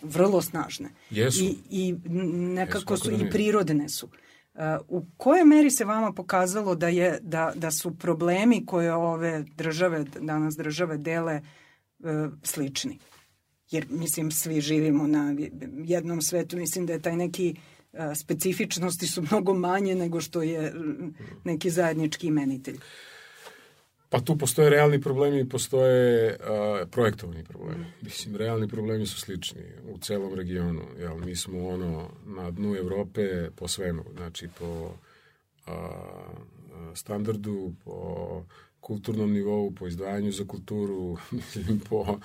[0.02, 0.90] vrlo snažne.
[1.10, 1.44] Jesu.
[1.44, 1.96] I, i
[2.34, 4.10] nekako Jesu, su da i prirodne su.
[4.54, 9.46] Uh, u kojoj meri se vama pokazalo da je da, da su problemi koje ove
[9.58, 11.61] države, danas države dele uh,
[12.44, 13.00] slični?
[13.72, 15.36] Jer, mislim, svi živimo na
[15.86, 16.58] jednom svetu.
[16.58, 21.70] Mislim da je taj neki uh, specifičnosti su mnogo manje nego što je mm, neki
[21.70, 22.78] zajednički imenitelj.
[24.10, 27.86] Pa tu postoje realni problemi i postoje a, projektovani problemi.
[28.02, 29.62] Mislim, realni problemi su slični
[29.94, 30.82] u celom regionu.
[31.00, 34.92] Jel, mi smo ono na dnu Evrope po svemu, znači po
[35.68, 35.90] a,
[36.96, 38.44] standardu, po
[38.82, 42.20] kulturnom nivou, po izdvajanju za kulturu, mislim, po,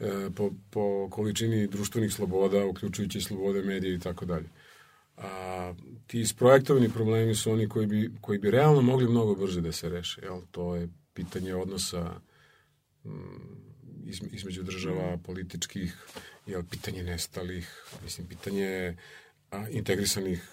[0.00, 4.48] e, po, po količini društvenih sloboda, uključujući slobode medija i tako dalje.
[5.16, 5.74] A,
[6.06, 9.88] ti isprojektovani problemi su oni koji bi, koji bi realno mogli mnogo brže da se
[9.88, 10.20] reše.
[10.22, 10.40] Jel?
[10.50, 12.20] To je pitanje odnosa
[13.04, 13.10] mm,
[14.04, 15.96] iz, između država, političkih,
[16.46, 18.96] jel, pitanje nestalih, mislim, pitanje
[19.50, 20.50] a, integrisanih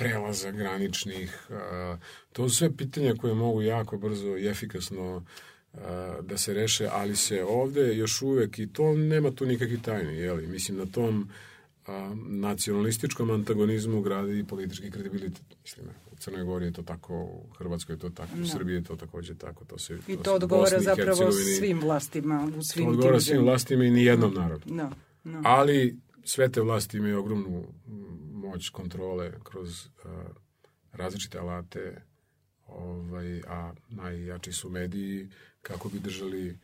[0.00, 1.48] prelaza graničnih.
[2.32, 5.24] To su sve pitanja koje mogu jako brzo i efikasno
[6.22, 10.46] da se reše, ali se ovde još uvek, i to nema tu nikakvih tajni, jeli?
[10.46, 11.28] mislim, na tom
[12.28, 15.42] nacionalističkom antagonizmu gradi i politički kredibilitet.
[15.62, 18.84] Mislim, u Crnoj Gori je to tako, u Hrvatskoj je to tako, u Srbiji je
[18.84, 19.64] to takođe tako.
[19.64, 23.26] To se, I to u odgovara Bosni zapravo svim vlastima u To svim odgovara tim
[23.26, 24.74] svim vlastima i ni jednom narodu.
[24.74, 24.90] Da,
[25.24, 25.40] da.
[25.44, 27.64] Ali sve te vlasti imaju ogromnu
[28.40, 30.12] moć kontrole kroz uh,
[30.92, 32.02] različite alate,
[32.66, 35.30] ovaj, a najjači su mediji
[35.62, 36.58] kako bi držali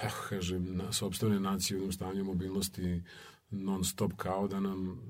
[0.00, 3.02] kako kažem, na sobstvene nacije u jednom stanju mobilnosti
[3.50, 5.00] non stop kao da nam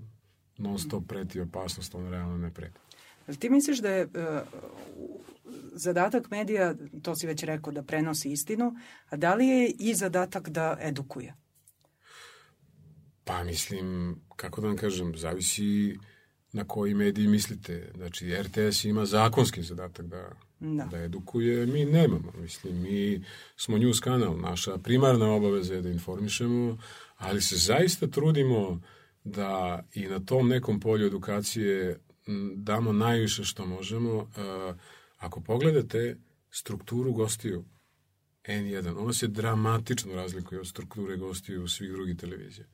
[0.58, 2.78] non stop preti opasnost, on realno ne preti.
[3.26, 4.10] Jel ti misliš da je uh,
[5.72, 8.74] zadatak medija, to si već rekao, da prenosi istinu,
[9.08, 11.34] a da li je i zadatak da edukuje?
[13.24, 15.98] Pa mislim, kako da vam kažem, zavisi
[16.52, 17.92] na koji mediji mislite.
[17.96, 20.84] Znači, RTS ima zakonski zadatak da, Da.
[20.84, 22.32] da edukuje, mi nemamo.
[22.38, 23.24] Mislim, mi
[23.56, 26.78] smo news kanal, naša primarna obaveza je da informišemo,
[27.16, 28.80] ali se zaista trudimo
[29.24, 31.98] da i na tom nekom polju edukacije
[32.54, 34.30] damo najviše što možemo.
[34.36, 34.74] E,
[35.18, 36.16] Ako pogledate
[36.50, 37.64] strukturu gostiju
[38.44, 42.66] N1, ona se dramatično razlikuje od strukture gostiju svih drugih televizija.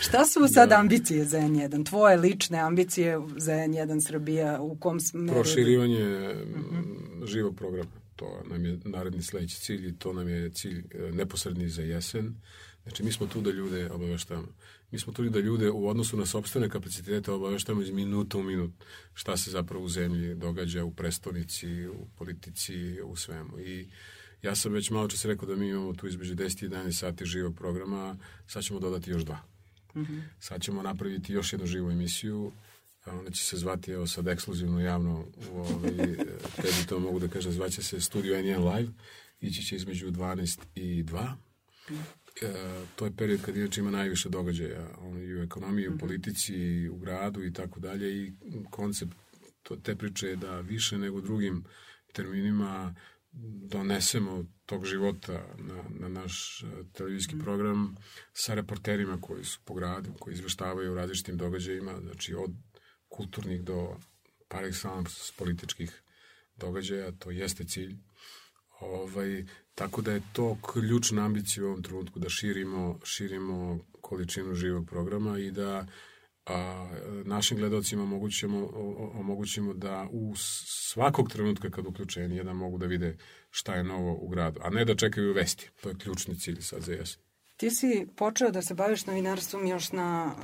[0.00, 1.88] Šta su sad ambicije za N1?
[1.88, 5.34] Tvoje lične ambicije za N1 Srbija u kom smeru?
[5.34, 7.90] Proširivanje mm, živog programa.
[8.16, 12.34] To nam je naredni sledeći cilj i to nam je cilj e, neposredni za jesen.
[12.82, 14.48] Znači, mi smo tu da ljude obaveštavamo.
[14.90, 18.70] Mi smo tu da ljude u odnosu na sobstvene kapacitete obaveštavamo iz minuta u minut
[19.14, 23.60] šta se zapravo u zemlji događa u prestonici, u politici, u svemu.
[23.60, 23.88] I
[24.42, 27.24] ja sam već malo čas rekao da mi imamo tu između 10 i 11 sati
[27.24, 28.16] živog programa,
[28.46, 29.53] sad ćemo dodati još dva.
[30.38, 32.52] Sad ćemo napraviti još jednu živu emisiju,
[33.06, 36.16] ona će se zvati, evo sad ekskluzivno javno, u ovaj, e,
[36.56, 38.92] tebi to mogu da kažem, zvaće se Studio N1 Live,
[39.40, 41.32] ići će između 12 i 2.
[42.42, 42.52] E,
[42.96, 46.88] to je period kad inače ima najviše događaja ono, i u ekonomiji, u politici, i
[46.88, 48.24] u gradu i tako dalje.
[48.24, 48.32] I
[48.70, 49.12] koncept
[49.62, 51.64] to, te priče je da više nego drugim
[52.12, 52.94] terminima
[53.68, 57.96] donesemo tog života na, na naš eh, televizijski program
[58.32, 62.50] sa reporterima koji su po gradu, koji izveštavaju o različitim događajima, znači od
[63.08, 63.96] kulturnih do
[64.48, 66.02] par excellence političkih
[66.56, 67.96] događaja, to jeste cilj.
[68.80, 69.44] Ovaj,
[69.74, 75.38] tako da je to ključna ambicija u ovom trenutku da širimo, širimo količinu živog programa
[75.38, 75.86] i da
[76.46, 76.88] a,
[77.24, 78.70] našim gledalcima omogućimo,
[79.14, 80.32] omogućimo da u
[80.92, 83.16] svakog trenutka kad uključe N1 mogu da vide
[83.50, 85.70] šta je novo u gradu, a ne da čekaju vesti.
[85.80, 87.20] To je ključni cilj sad za jesen.
[87.56, 90.34] Ti si počeo da se baviš novinarstvom još na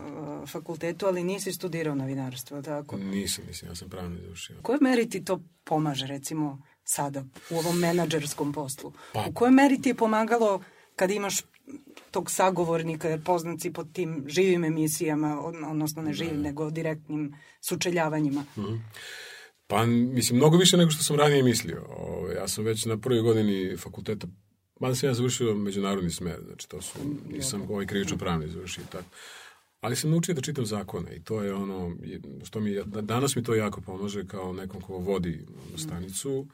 [0.42, 2.96] uh, fakultetu, ali nisi studirao novinarstvo, tako?
[2.96, 4.57] Nisam, mislim, ja sam pravno završio.
[4.59, 8.92] U kojoj meri ti to pomaže, recimo, sada, u ovom menadžerskom poslu?
[9.12, 10.62] Pa- U kojoj meri ti je pomagalo
[10.96, 11.42] kad imaš
[12.11, 17.34] tog sagovornika, jer poznat si pod tim živim emisijama, od- odnosno ne živim, nego direktnim
[17.61, 18.44] sučeljavanjima.
[19.66, 21.84] Pa, mislim, mnogo više nego što sam ranije mislio.
[21.88, 24.26] Ove, ja sam već na prvoj godini fakulteta,
[24.80, 26.98] mada sam ja završio međunarodni smer, znači to su,
[27.28, 29.04] nisam ovaj krivično pravni završio tako.
[29.80, 31.96] Ali sam naučio da čitam zakone i to je ono,
[32.44, 35.46] što mi, da- danas mi to jako pomaže kao nekom ko vodi
[35.76, 36.46] stanicu,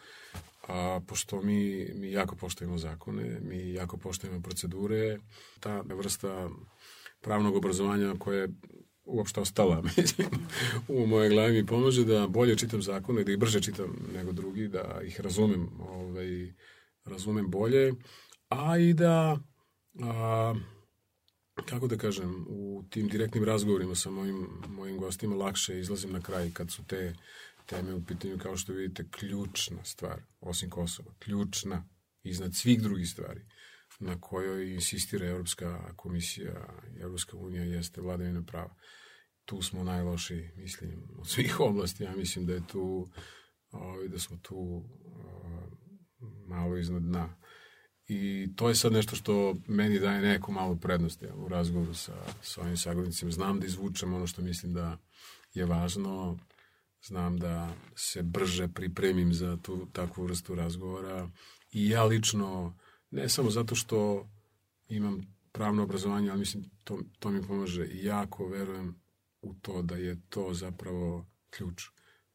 [0.67, 5.19] a pošto mi, mi jako poštujemo zakone, mi jako poštujemo procedure,
[5.61, 6.51] ta vrsta
[7.21, 8.49] pravnog obrazovanja koja je
[9.05, 9.83] uopšte ostala
[10.89, 14.69] u moje glavi mi pomaže da bolje čitam zakone, da ih brže čitam nego drugi,
[14.69, 16.53] da ih razumem, ovaj,
[17.05, 17.93] razumem bolje,
[18.49, 19.39] a i da
[20.03, 20.55] a,
[21.65, 26.51] kako da kažem, u tim direktnim razgovorima sa mojim, mojim gostima lakše izlazim na kraj
[26.53, 27.15] kad su te
[27.67, 31.89] teme u pitanju, kao što vidite, ključna stvar, osim Kosova, ključna,
[32.23, 33.41] iznad svih drugih stvari
[34.01, 36.67] na kojoj insistira Evropska komisija
[37.01, 38.75] Evropska unija jeste vladavina prava.
[39.45, 42.05] Tu smo najlošiji, mislim, od svih oblasti.
[42.05, 43.11] Ja mislim da je tu,
[43.71, 44.85] ovaj, da smo tu
[46.47, 47.37] malo iznad dna.
[48.09, 52.15] I to je sad nešto što meni daje neku malu prednost ja, u razgovoru sa,
[52.43, 53.31] sa ovim sagovornicima.
[53.31, 54.99] Znam da izvučem ono što mislim da
[55.55, 56.39] je važno,
[57.07, 61.31] znam da se brže pripremim za tu takvu vrstu razgovora
[61.73, 62.79] i ja lično,
[63.11, 64.29] ne samo zato što
[64.89, 69.01] imam pravno obrazovanje, ali mislim to, to mi pomaže i jako verujem
[69.43, 71.83] u to da je to zapravo ključ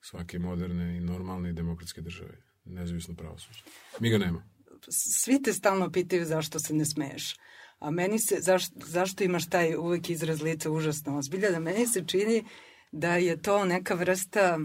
[0.02, 3.60] svake moderne i normalne i demokratske države, nezavisno pravosuđe.
[4.00, 4.52] Mi ga nema
[4.90, 7.36] svi te stalno pitaju zašto se ne smeješ.
[7.80, 12.04] A meni se, zaš, zašto imaš taj uvek izraz lica užasno ozbilja, da meni se
[12.08, 12.46] čini
[12.92, 14.60] da je to neka vrsta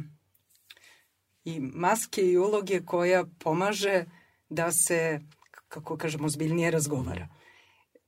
[1.44, 4.04] i maske i uloge koja pomaže
[4.48, 5.20] da se,
[5.68, 7.28] kako kažemo, ozbiljnije razgovara.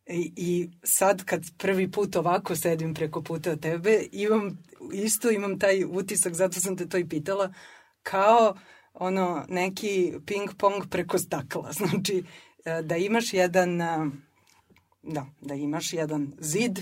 [0.07, 4.59] I, I sad kad prvi put ovako sedim preko puta tebe, imam,
[4.93, 7.53] isto imam taj utisak, zato sam te to i pitala,
[8.03, 8.57] kao
[8.95, 11.73] ono neki ping pong preko stakla.
[11.79, 12.25] Znači
[12.65, 14.11] e, da imaš jedan e,
[15.03, 16.79] da, da imaš jedan zid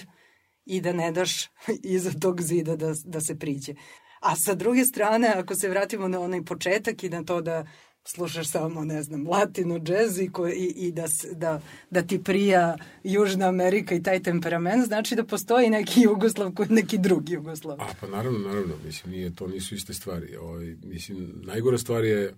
[0.66, 1.48] i da ne daš
[1.96, 3.74] iza tog zida da, da se priđe.
[4.20, 7.66] A sa druge strane, ako se vratimo na onaj početak i na to da
[8.06, 13.48] slušaš samo, ne znam, latino, džez i, i, i da, da, da ti prija Južna
[13.48, 17.80] Amerika i taj temperament, znači da postoji neki Jugoslav koji neki drugi Jugoslav.
[17.80, 20.36] A pa naravno, naravno, mislim, nije, to nisu iste stvari.
[20.36, 22.34] Ovaj, mislim, najgore stvar je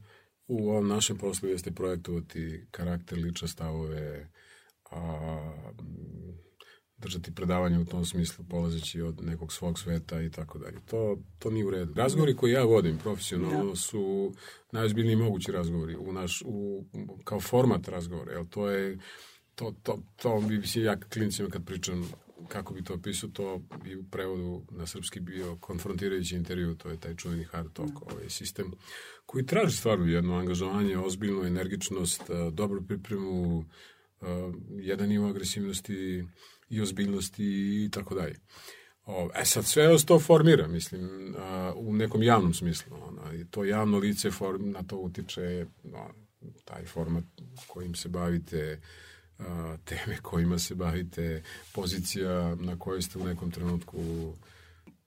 [0.47, 4.29] u ovom našem poslu jeste projektovati karakter, lične stavove,
[4.91, 5.53] a,
[6.99, 10.79] držati predavanje u tom smislu, polazeći od nekog svog sveta i tako dalje.
[10.87, 11.95] To, to nije u redu.
[11.95, 13.77] Razgovori koje ja vodim profesionalno da.
[13.77, 14.33] su
[14.73, 16.85] najozbiljniji mogući razgovori u naš, u,
[17.25, 18.99] kao format razgovora, jel to je
[19.55, 22.11] to, to, to bi se ja klinicima kad pričam
[22.49, 27.01] kako bi to opisao, to bi u prevodu na srpski bio konfrontirajući intervju, to je
[27.01, 28.15] taj čuveni hard talk, da.
[28.15, 28.73] ovaj sistem
[29.27, 32.23] koji traži stvarno jedno angažovanje, ozbiljnu energičnost,
[32.53, 33.65] dobru pripremu,
[34.81, 36.25] jedan nivo agresivnosti,
[36.71, 37.45] i ozbiljnosti
[37.85, 38.37] i tako dalje.
[39.35, 41.35] E sad, sve vas to formira, mislim,
[41.77, 42.97] u nekom javnom smislu.
[43.09, 46.11] Ona, I to javno lice form, na to utiče no,
[46.65, 47.25] taj format
[47.67, 48.81] kojim se bavite,
[49.85, 51.43] teme kojima se bavite,
[51.73, 53.99] pozicija na kojoj ste u nekom trenutku...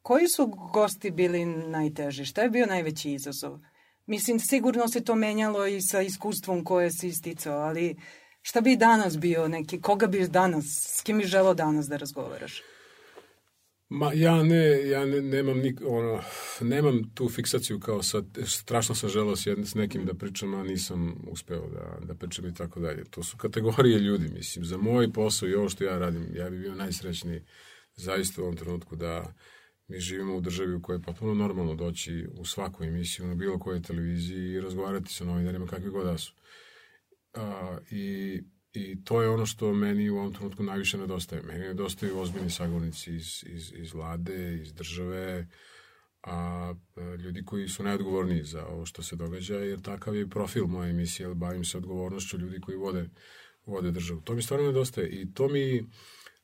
[0.02, 2.26] Koji su gosti bili najteži?
[2.26, 3.60] Šta je bio najveći izazov?
[4.06, 7.96] Mislim, sigurno se to menjalo i sa iskustvom koje si isticao, ali
[8.42, 10.66] Šta bi danas bio neki, koga bi danas,
[10.98, 12.62] s kim bi želao danas da razgovaraš?
[13.90, 16.24] Ma ja ne, ja ne, nemam, nik, ono,
[16.62, 21.16] nemam tu fiksaciju kao sad, strašno sam želao s, s nekim da pričam, a nisam
[21.28, 23.04] uspeo da, da pričam i tako dalje.
[23.04, 26.60] To su kategorije ljudi, mislim, za moj posao i ovo što ja radim, ja bih
[26.60, 27.42] bio najsrećniji
[27.96, 29.34] zaista u ovom trenutku da
[29.88, 33.60] mi živimo u državi u kojoj je potpuno normalno doći u svaku emisiju na bilo
[33.60, 36.34] kojoj televiziji i razgovarati sa novinarima kakvi god da su.
[37.34, 38.42] A, i,
[38.74, 41.42] I to je ono što meni u ovom trenutku najviše nedostaje.
[41.42, 45.48] Meni nedostaju ozbiljni sagovornici iz, iz, iz vlade, iz države,
[46.24, 46.74] a
[47.24, 51.28] ljudi koji su najodgovorniji za ovo što se događa, jer takav je profil moje emisije,
[51.28, 53.10] jer bavim se odgovornošću ljudi koji vode,
[53.66, 54.22] vode državu.
[54.22, 55.90] To mi stvarno nedostaje i to mi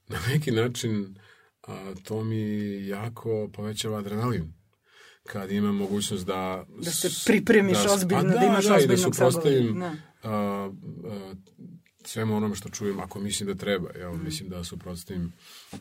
[0.08, 1.16] na neki način
[1.68, 4.54] a, to mi jako povećava adrenalin
[5.24, 6.66] kad imam mogućnost da...
[6.80, 9.96] Da se pripremiš da, ozbiljno, da, da imaš da, ozbiljnog da suprostavim da.
[10.24, 11.34] A, a,
[12.04, 13.90] svemu onome što čujem, ako mislim da treba.
[14.00, 14.24] Ja mm.
[14.24, 15.34] mislim da suprotstavim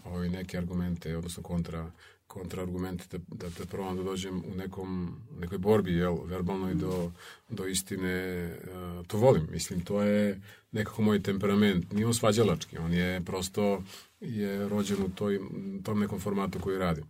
[0.05, 1.91] ovaj, neke argumente, odnosno kontra,
[2.26, 6.78] kontra argumente, da, da, da probam da dođem u nekom, nekoj borbi, jel, verbalnoj mm.
[6.78, 7.12] do,
[7.49, 8.45] do istine.
[8.74, 10.41] A, to volim, mislim, to je
[10.72, 11.93] nekako moj temperament.
[11.93, 13.82] Nije on svađalački, on je prosto
[14.20, 15.41] je rođen u toj,
[15.84, 17.05] tom nekom formatu koji radim.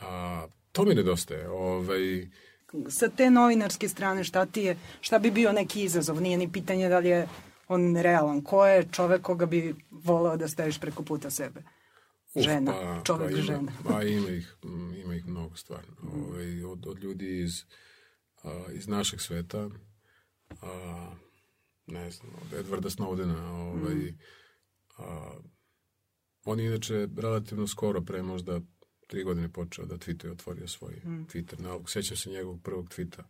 [0.00, 1.48] A, To mi nedostaje.
[1.48, 2.28] Ovaj...
[2.88, 6.20] Sa te novinarske strane šta ti je, šta bi bio neki izazov?
[6.20, 7.28] Nije ni pitanje da li je
[7.68, 8.42] on realan.
[8.42, 11.62] Ko je čovek koga bi voleo da staviš preko puta sebe?
[12.36, 13.72] Žena, Uf, pa, čovek, pa ima, žena.
[13.84, 14.56] Pa ima ih,
[15.04, 15.96] ima ih mnogo stvarno.
[16.14, 17.64] Ovaj, od, od ljudi iz,
[18.42, 19.70] a, iz našeg sveta,
[20.62, 21.14] a,
[21.86, 24.14] ne znam, od Edwarda Snowdena, ovaj,
[24.98, 25.30] a,
[26.44, 28.60] on je inače relativno skoro, pre možda
[29.12, 31.90] tri godine počeo da tweetuje, otvorio svoj Twitter nalog.
[31.90, 33.24] Sećam se njegovog prvog tvita.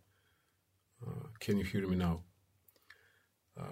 [0.99, 1.07] Uh,
[1.45, 2.21] can you hear me now?
[3.55, 3.63] Uh,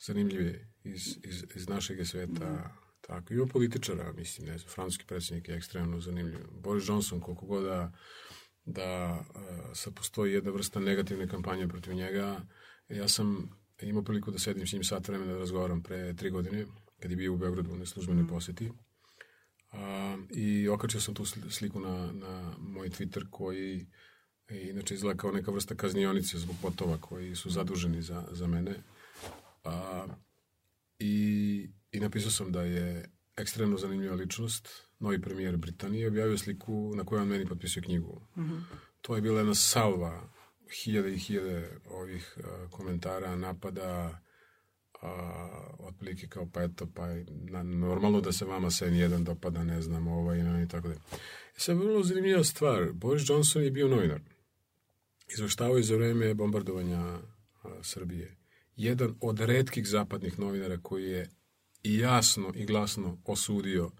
[0.00, 2.70] zanimljiv je iz, iz, iz našeg sveta.
[3.00, 6.38] Tako, ima političara, mislim, ne znam, francuski predsjednik je ekstremno zanimljiv.
[6.50, 7.92] Boris Johnson, koliko god da,
[8.64, 9.42] da uh,
[9.74, 12.40] sad postoji jedna vrsta negativne kampanje protiv njega,
[12.88, 13.50] ja sam
[13.82, 16.66] imao priliku da sedim s njim sat vremena da razgovaram pre tri godine,
[17.00, 18.70] kad je bio u Beogradu u neslužbenoj poseti.
[19.72, 23.86] A, I okačio sam tu sli- sliku na, na moj Twitter koji
[24.48, 28.74] e, inače izgleda kao neka vrsta kaznionice zbog botova koji su zaduženi za, za mene.
[29.64, 30.06] A,
[30.98, 37.04] i, I napisao sam da je ekstremno zanimljiva ličnost, novi premijer Britanije, objavio sliku na
[37.04, 38.22] kojoj on meni potpisuje knjigu.
[39.00, 40.32] To je bila jedna salva,
[40.82, 44.20] hiljade i hiljade ovih a, komentara, napada,
[45.06, 49.82] a, otprilike kao pa eto, pa na, normalno da se vama sen jedan dopada, ne
[49.82, 50.94] znam, ovaj, no, i tako da.
[51.56, 54.20] I sad vrlo zanimljiva stvar, Boris Johnson je bio novinar.
[55.32, 57.20] Izveštavao je za vreme bombardovanja a,
[57.82, 58.36] Srbije.
[58.76, 61.30] Jedan od redkih zapadnih novinara koji je
[61.82, 63.90] jasno i glasno osudio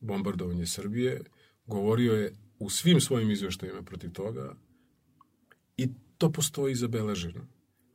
[0.00, 1.20] bombardovanje Srbije,
[1.66, 4.54] govorio je u svim svojim izveštajima protiv toga
[5.76, 5.88] i
[6.18, 7.46] to postoji zabeleženo.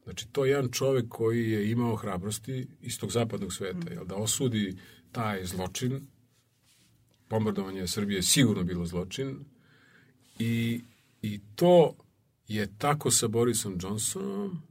[0.04, 4.16] Znači, to je jedan čovek koji je imao hrabrosti iz tog zapadnog sveta, jel, da
[4.16, 4.78] osudi
[5.12, 6.08] taj zločin,
[7.30, 9.45] bombardovanje Srbije je sigurno bilo zločin,
[10.39, 10.82] i,
[11.22, 11.95] i to
[12.47, 14.62] je tako sa Borisom Johnsonom,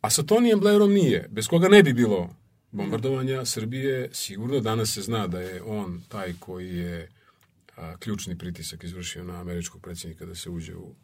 [0.00, 2.36] a sa Tonijem Blairom nije, bez koga ne bi bilo
[2.70, 7.08] bombardovanja Srbije, sigurno danas se zna da je on taj koji je
[7.76, 10.94] a, ključni pritisak izvršio na američkog predsjednika da se uđe u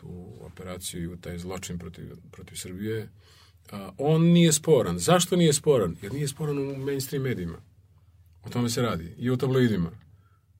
[0.00, 3.08] tu operaciju i u taj zločin protiv, protiv Srbije,
[3.70, 4.98] a, on nije sporan.
[4.98, 5.96] Zašto nije sporan?
[6.02, 7.58] Jer nije sporan u mainstream medijima.
[8.44, 9.14] O tome se radi.
[9.18, 9.90] I u tabloidima.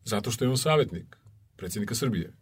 [0.05, 1.16] Zato što je on savjetnik
[1.57, 2.32] predsjednika Srbije.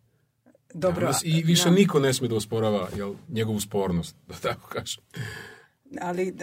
[0.74, 1.74] Dobro, Danas I više da.
[1.74, 5.03] niko ne sme da osporava jel, njegovu spornost, da tako kažem.
[6.01, 6.34] ali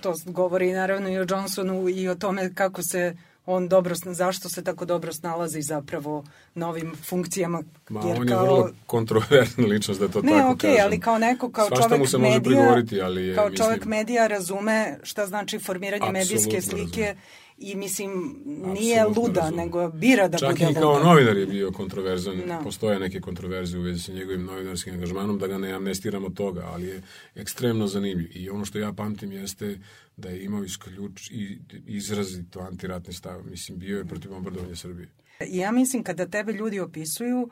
[0.00, 3.16] to govori naravno i o Johnsonu i o tome kako se
[3.50, 6.24] on dobro, zašto se tako dobro snalazi zapravo
[6.54, 7.62] na ovim funkcijama.
[7.88, 10.84] Ma, jer on je kao- vrlo kontroverzna ličnost, da to Ne, tako okej, kažem.
[10.84, 13.58] ali kao neko, kao Svašta čovek mu se može medija, prigovoriti, ali je, kao mislim,
[13.58, 17.20] čovek medija razume šta znači formiranje medijske Apsolutno slike razume.
[17.60, 18.42] I mislim
[18.74, 19.62] nije Apsolutno luda, razume.
[19.62, 21.04] nego bira da Čak bude i kao luda.
[21.04, 22.42] novinar je bio kontroverzan.
[22.46, 22.60] Da.
[22.64, 26.86] Postoje neke kontroverze u vezi sa njegovim novinarskim angažmanom, da ga ne amnestiramo toga, ali
[26.86, 27.02] je
[27.34, 28.30] ekstremno zanimljiv.
[28.34, 29.78] I ono što ja pamtim jeste
[30.16, 33.42] da je imao isključ i izrazito antiratni stav.
[33.50, 35.08] Mislim, bio je protiv bombardovanja Srbije.
[35.48, 37.50] Ja mislim kada tebe ljudi opisuju,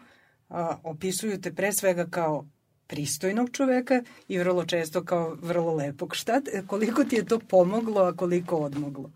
[0.48, 2.46] a, opisuju te pre svega kao
[2.86, 6.14] pristojnog čoveka i vrlo često kao vrlo lepog.
[6.14, 9.10] Šta, koliko ti je to pomoglo, a koliko odmoglo?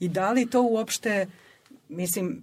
[0.00, 1.26] I da li to uopšte,
[1.88, 2.42] mislim,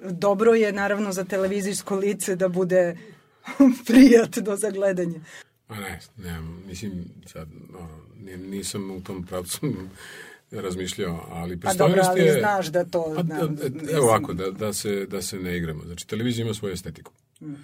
[0.00, 2.96] dobro je naravno za televizijsko lice da bude
[3.86, 5.20] prijatno za gledanje.
[5.68, 7.48] A ne, ne, mislim, sad,
[8.16, 9.60] ni- nisam u tom pravcu
[10.50, 12.40] razmišljao, ali Pa dobro, pristojnost ali je...
[12.40, 13.12] znaš da to...
[13.16, 15.84] Pa, da, da, evo ovako, da, da, se, da se ne igramo.
[15.84, 17.12] Znači, televizija ima svoju estetiku.
[17.40, 17.54] Mm.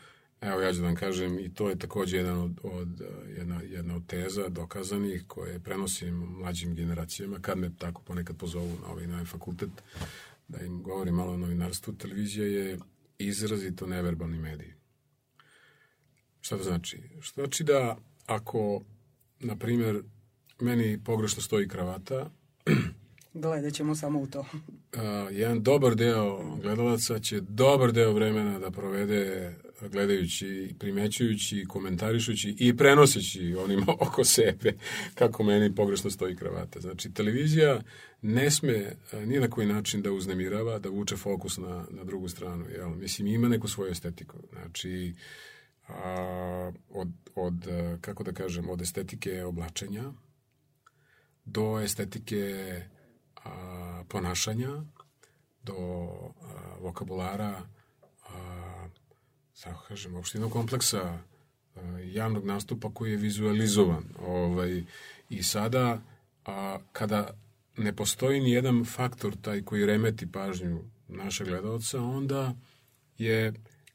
[0.42, 3.02] Evo, ja ću da vam kažem, i to je takođe jedan od, od,
[3.36, 8.88] jedna, jedna od teza dokazanih koje prenosim mlađim generacijama, kad me tako ponekad pozovu na
[8.88, 9.70] ovaj novi fakultet,
[10.48, 11.94] da im govorim malo o novinarstvu.
[11.94, 12.78] Televizija je
[13.18, 14.74] izrazito neverbalni medij.
[16.40, 17.02] Šta to znači?
[17.20, 18.82] Što znači da ako,
[19.40, 20.02] na primjer,
[20.60, 22.30] meni pogrešno stoji kravata,
[23.34, 24.40] Gledat ćemo samo u to.
[24.40, 24.46] uh,
[25.40, 29.54] jedan dobar deo gledalaca će dobar deo vremena da provede
[29.88, 34.72] gledajući, primećujući, komentarišući i prenoseći onima oko sebe
[35.14, 36.80] kako meni pogrešno stoji kravata.
[36.80, 37.80] Znači, televizija
[38.22, 42.28] ne sme a, ni na koji način da uznemirava, da vuče fokus na, na drugu
[42.28, 42.64] stranu.
[42.68, 42.88] Jel?
[42.88, 44.38] Mislim, ima neku svoju estetiku.
[44.52, 45.14] Znači,
[45.88, 50.12] a, od, od, a, kako da kažem, od estetike oblačenja
[51.44, 52.82] do estetike
[53.44, 54.82] a, ponašanja,
[55.62, 57.62] do a, vokabulara,
[58.28, 58.88] a,
[59.62, 61.18] tako kažem, opštinog kompleksa a,
[62.04, 64.04] javnog nastupa koji je vizualizovan.
[64.26, 64.84] Ovaj,
[65.28, 65.98] I sada,
[66.46, 67.30] a, kada
[67.76, 72.54] ne postoji ni jedan faktor taj koji remeti pažnju našeg gledalca, onda
[73.18, 73.52] je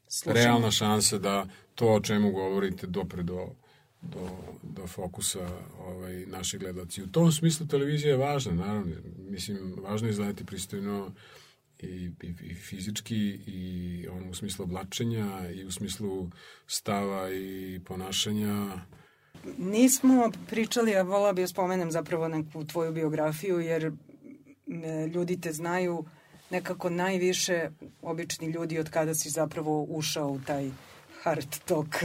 [0.08, 0.44] Slušamo.
[0.44, 3.48] realna šansa da to o čemu govorite dopre do,
[4.02, 4.30] do,
[4.62, 5.48] do fokusa
[5.80, 7.02] ovaj, naših gledalci.
[7.02, 8.94] U tom smislu televizija je važna, naravno.
[9.30, 11.12] Mislim, važno je izgledati pristojno
[11.78, 16.30] i, i, i fizički i on u smislu oblačenja i u smislu
[16.66, 18.80] stava i ponašanja
[19.58, 23.92] Nismo pričali, a volala bi da spomenem zapravo neku tvoju biografiju, jer
[25.14, 26.04] ljudi te znaju
[26.50, 27.70] nekako najviše,
[28.02, 30.70] obični ljudi, od kada si zapravo ušao u taj
[31.22, 31.96] hard talk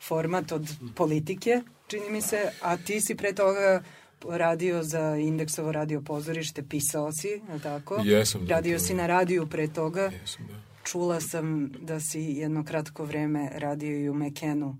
[0.00, 3.82] format od politike, čini mi se, a ti si pre toga
[4.26, 8.00] radio za Indeksovo radio pozorište, pisao si, je tako?
[8.04, 10.02] Jesam, da, Radio to si na radiju pre toga.
[10.02, 10.54] Jesam, da.
[10.84, 14.76] Čula sam da si jedno kratko vreme radio i u Mekenu.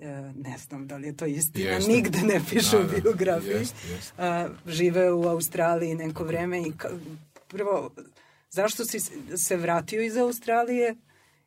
[0.00, 1.92] E, ne znam da li je to istina, Jeste.
[1.92, 3.50] nigde ne piše Da, u da, biografiji.
[3.52, 4.12] jeste, jeste.
[4.18, 6.88] A, žive u Australiji neko vreme i ka,
[7.48, 7.90] prvo,
[8.50, 8.98] zašto si
[9.36, 10.94] se vratio iz Australije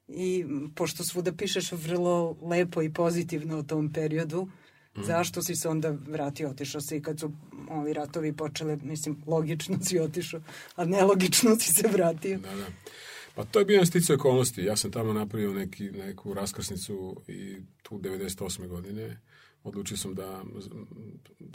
[0.08, 0.46] i
[0.76, 4.48] pošto svuda pišeš vrlo lepo i pozitivno o tom periodu,
[4.98, 5.04] Mm.
[5.04, 7.32] zašto si se onda vratio, otišao si kad su
[7.70, 10.42] ovi ratovi počele, mislim, logično si otišao,
[10.76, 12.40] a nelogično si se vratio.
[12.40, 12.66] Da, da.
[13.36, 14.62] Pa to je bio jedan sticaj okolnosti.
[14.62, 18.68] Ja sam tamo napravio neki, neku raskrsnicu i tu 98.
[18.68, 19.22] godine
[19.64, 20.44] odlučio sam da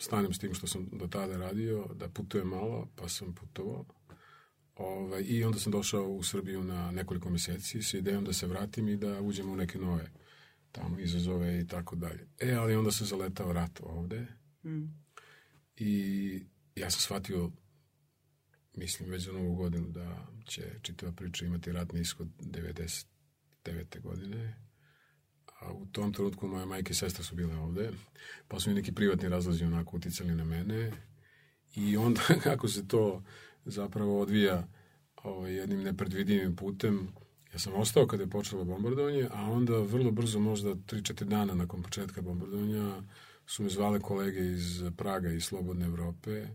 [0.01, 3.85] stanem s tim što sam do tada radio, da putujem malo, pa sam putovao.
[4.81, 8.89] Ovaj, I onda sam došao u Srbiju na nekoliko meseci s idejom da se vratim
[8.89, 10.11] i da uđem u neke nove
[10.73, 12.29] tamo izazove i tako dalje.
[12.39, 14.27] E, ali onda se zaletao rat ovde
[14.65, 14.85] Mm.
[15.77, 16.43] i
[16.75, 17.51] ja sam shvatio
[18.77, 24.01] mislim već za novu godinu da će čitava priča imati ratni ishod 99.
[24.03, 24.57] godine
[25.61, 27.91] a u tom trenutku moja majka i sestra su bile ovde
[28.49, 30.93] pa su mi neki privatni razlozi onako uticali na mene
[31.75, 33.23] i onda kako se to
[33.65, 34.69] zapravo odvija
[35.23, 37.09] ovaj, jednim nepredvidivim putem
[37.53, 41.83] ja sam ostao kada je počelo bombardovanje a onda vrlo brzo možda 3-4 dana nakon
[41.83, 43.03] početka bombardovanja
[43.47, 46.47] su me zvale kolege iz Praga i Slobodne Evrope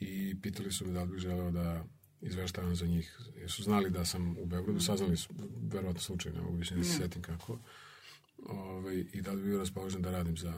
[0.00, 1.84] i pitali su me da li bih želeo da
[2.22, 3.20] izveštavam za njih.
[3.36, 5.34] Jer su znali da sam u Beogradu, saznali su,
[5.72, 7.58] verovatno slučajno, ne mogu više da se setim kako.
[8.46, 10.54] Ove, I da li bi bio raspoložen da radim za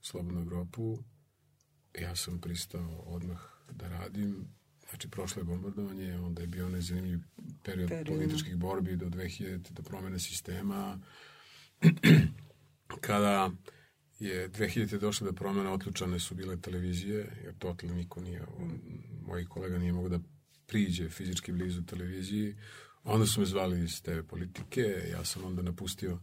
[0.00, 0.98] Slobodnu Evropu.
[2.00, 4.57] Ja sam pristao odmah da radim.
[4.88, 7.18] Znači, prošlo je bombardovanje, onda je bio onaj zanimljiv
[7.64, 8.06] period, Period.
[8.06, 11.00] političkih borbi do 2000, do promene sistema.
[13.00, 13.50] Kada
[14.18, 18.80] je 2000 došlo do promene, otključane su bile televizije, jer totalno niko nije, on,
[19.26, 20.20] moj kolega nije mogao da
[20.66, 22.56] priđe fizički blizu televiziji.
[23.04, 24.80] Onda su me zvali iz TV politike,
[25.12, 26.18] ja sam onda napustio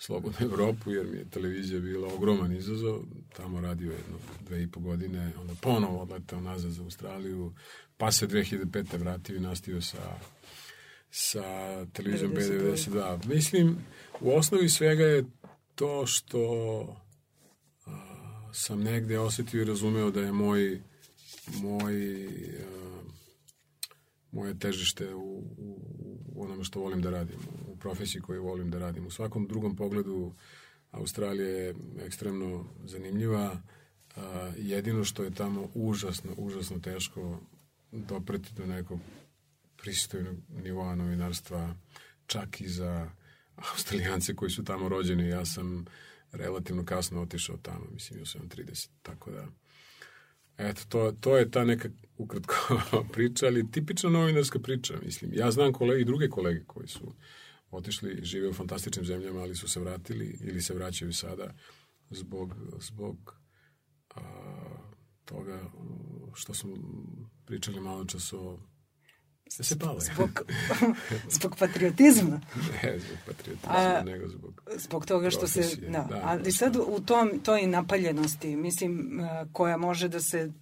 [0.00, 3.02] Slobodnu Evropu, jer mi je televizija bila ogroman izazov,
[3.36, 7.52] tamo radio jedno dve i po godine, onda ponovo odletao nazad za Australiju,
[7.96, 8.98] pa se 2005.
[8.98, 10.18] vratio i nastavio sa
[11.10, 11.42] sa
[11.92, 12.74] televizijom 92.
[12.88, 13.26] B92.
[13.34, 13.76] Mislim,
[14.20, 15.24] u osnovi svega je
[15.74, 16.42] to što
[17.86, 20.82] a, sam negde osetio i razumeo da je moj
[21.62, 23.00] moj a,
[24.32, 26.09] moje težište u, u,
[26.40, 29.06] u onome što volim da radim, u profesiji koju volim da radim.
[29.06, 30.32] U svakom drugom pogledu
[30.90, 33.60] Australija je ekstremno zanimljiva.
[34.16, 37.40] A, jedino što je tamo užasno, užasno teško
[37.92, 39.00] dopreti do nekog
[39.76, 41.74] pristojnog nivoa novinarstva,
[42.26, 43.10] čak i za
[43.72, 45.28] australijance koji su tamo rođeni.
[45.28, 45.84] Ja sam
[46.32, 49.46] relativno kasno otišao tamo, mislim, imao sam 30, tako da...
[50.58, 52.54] Eto, to, to je ta neka ukratko
[53.12, 55.30] priča, ali tipična novinarska priča, mislim.
[55.34, 57.14] Ja znam kolege i druge kolege koji su
[57.70, 61.54] otišli, žive u fantastičnim zemljama, ali su se vratili ili se vraćaju sada
[62.10, 63.36] zbog, zbog
[64.14, 64.22] a,
[65.24, 65.70] toga
[66.34, 66.76] što smo
[67.44, 68.58] pričali malo čas o
[69.50, 70.00] se pale.
[70.00, 70.42] Zbog,
[71.38, 72.40] zbog patriotizma.
[72.82, 74.62] ne zbog patriotizma, A- nego zbog...
[74.76, 76.82] Zbog toga što se, Profesije, da, da, ali baš sad da.
[76.82, 79.20] u tom, toj napaljenosti, mislim,
[79.52, 80.52] koja može da se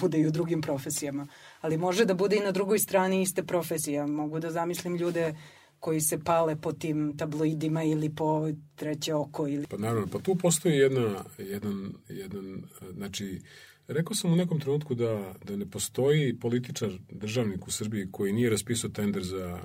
[0.00, 1.26] bude i u drugim profesijama,
[1.60, 4.06] ali može da bude i na drugoj strani iste profesije.
[4.06, 5.34] Mogu da zamislim ljude
[5.78, 10.34] koji se pale po tim tabloidima ili po treće oko ili Pa naravno, pa tu
[10.34, 13.40] postoji jedna, jedan, jedan, znači,
[13.88, 18.50] rekao sam u nekom trenutku da, da ne postoji političar, državnik u Srbiji koji nije
[18.50, 19.60] raspisao tender za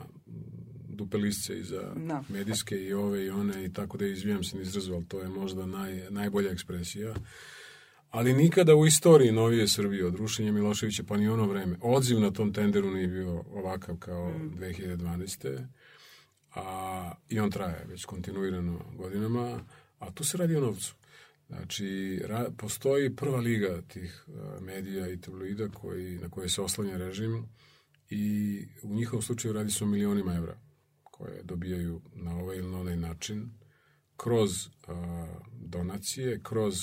[0.89, 2.23] dupe lisce i za Da.
[2.29, 5.29] medijske i ove i one i tako da izvijam se na izrazu, ali to je
[5.29, 7.15] možda naj, najbolja ekspresija.
[8.09, 12.31] Ali nikada u istoriji novije Srbije od rušenja Miloševića, pa ni ono vreme, odziv na
[12.31, 15.65] tom tenderu nije bio ovakav kao 2012.
[16.55, 19.59] A, I on traje već kontinuirano godinama,
[19.99, 20.95] a tu se radi o novcu.
[21.47, 24.25] Znači, ra, postoji prva liga tih
[24.61, 27.45] medija i tabloida koji, na koje se oslanja režim
[28.09, 30.57] i u njihovom slučaju radi se o milionima evra
[31.03, 33.51] koje dobijaju na ovaj ili na onaj način
[34.17, 36.75] kroz a, donacije, kroz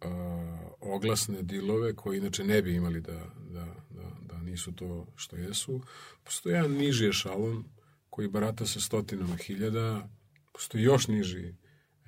[0.00, 5.36] a, oglasne dilove koje inače ne bi imali da, da, da, da nisu to što
[5.36, 5.80] jesu.
[6.24, 7.64] Postoji jedan niži ešalon
[8.10, 10.08] koji barata sa stotinama hiljada,
[10.52, 11.54] postoji još niži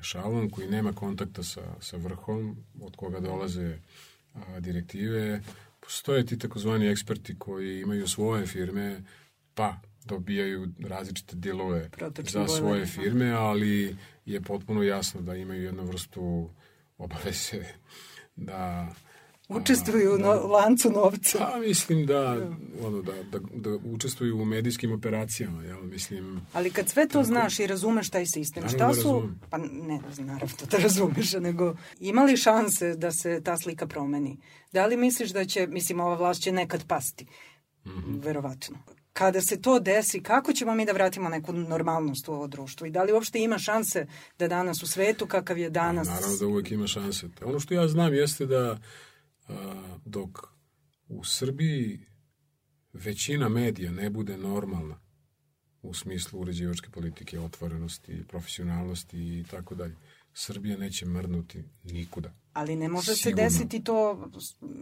[0.05, 3.79] ešalon koji nema kontakta sa, sa vrhom, od koga dolaze
[4.35, 5.41] a, direktive.
[5.81, 9.03] Postoje ti takozvani eksperti koji imaju svoje firme,
[9.55, 12.87] pa dobijaju različite dilove Protočni za svoje da.
[12.87, 16.51] firme, ali je potpuno jasno da imaju jednu vrstu
[16.99, 17.65] obaveze
[18.49, 18.89] da
[19.49, 21.39] Učestvuju u no, lancu novca.
[21.39, 22.37] Pa mislim da,
[22.83, 25.83] ono, da, da, da učestvuju u medijskim operacijama, jel?
[25.83, 29.41] Mislim, Ali kad sve to znaš i razumeš taj sistem, Naravno šta da su, razumem.
[29.51, 34.41] pa ne, naravno da razumeš, nego ima li šanse da se ta slika promeni?
[34.73, 37.27] Da li misliš da će, mislim, ova vlast će nekad pasti?
[37.87, 38.19] Mhm.
[38.19, 38.79] Verovatno.
[39.13, 42.87] Kada se to desi, kako ćemo mi da vratimo neku normalnost u ovo društvo?
[42.87, 44.07] I da li uopšte ima šanse
[44.39, 46.09] da danas u svetu, kakav je danas...
[46.09, 47.29] Naravno da uvek ima šanse.
[47.45, 48.79] Ono što ja znam jeste da
[50.05, 50.39] dok
[51.09, 52.07] u Srbiji
[52.93, 55.01] većina medija ne bude normalna
[55.83, 59.97] u smislu uređivačke politike, otvorenosti, profesionalnosti i tako dalje,
[60.35, 62.33] Srbija neće mrnuti nikuda.
[62.53, 63.37] Ali ne može Sigurno.
[63.37, 64.31] se desiti to,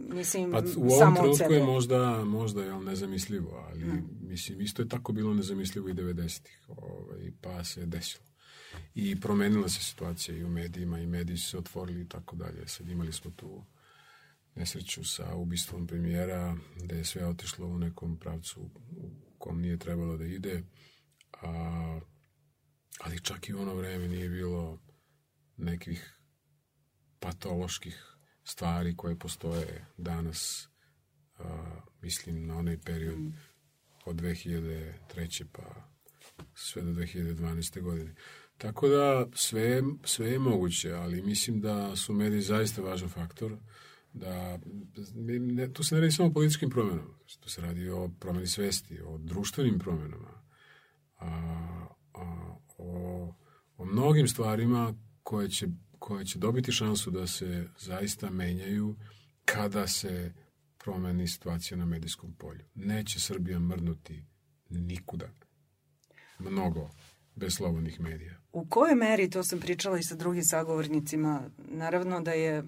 [0.09, 1.55] mislim, Pa u ovom samo od trenutku sebe.
[1.55, 3.85] je možda, možda je nezamislivo, ali
[4.21, 8.25] mislim, isto je tako bilo nezamislivo i 90-ih, ovaj, pa se desilo.
[8.95, 12.67] I promenila se situacija i u medijima i mediji su se otvorili i tako dalje.
[12.67, 13.63] Sad imali smo tu
[14.55, 20.17] nesreću sa ubistvom premijera, gde je sve otišlo u nekom pravcu u kom nije trebalo
[20.17, 20.63] da ide,
[21.41, 21.99] a,
[22.99, 24.79] ali čak i u ono vreme nije bilo
[25.57, 26.19] nekih
[27.19, 30.69] patoloških stvari koje postoje danas,
[31.37, 33.19] a, mislim na onaj period
[34.05, 35.45] od 2003.
[35.51, 35.93] pa
[36.55, 37.81] sve do 2012.
[37.81, 38.15] godine.
[38.57, 43.57] Tako da sve, sve je moguće, ali mislim da su mediji zaista važan faktor,
[44.13, 44.59] da
[45.39, 49.01] ne, tu se ne radi samo o političkim promenama, tu se radi o promeni svesti,
[49.01, 50.43] o društvenim promenama,
[51.19, 51.27] a,
[52.13, 53.33] a, o,
[53.77, 54.93] o mnogim stvarima
[55.23, 55.67] koje će,
[55.99, 58.95] koje će dobiti šansu da se zaista menjaju
[59.45, 60.33] kada se
[60.77, 62.65] promeni situacija na medijskom polju.
[62.75, 64.25] Neće Srbija mrnuti
[64.69, 65.29] nikuda.
[66.39, 66.89] Mnogo
[67.35, 68.39] bez slobodnih medija.
[68.51, 72.63] U kojoj meri, to sam pričala i sa drugim sagovornicima, naravno da je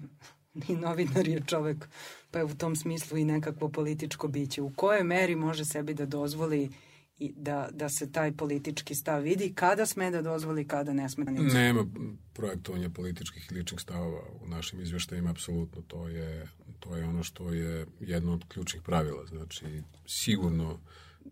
[0.68, 1.88] i novinar je čovek,
[2.30, 4.62] pa je u tom smislu i nekakvo političko biće.
[4.62, 6.70] U kojoj meri može sebi da dozvoli
[7.18, 11.24] i da, da se taj politički stav vidi, kada sme da dozvoli, kada ne sme
[11.24, 11.86] da ne Nema
[12.32, 15.82] projektovanja političkih i ličnih stavova u našim izveštajima, apsolutno.
[15.82, 16.48] To je,
[16.80, 19.26] to je ono što je jedno od ključnih pravila.
[19.26, 20.78] Znači, sigurno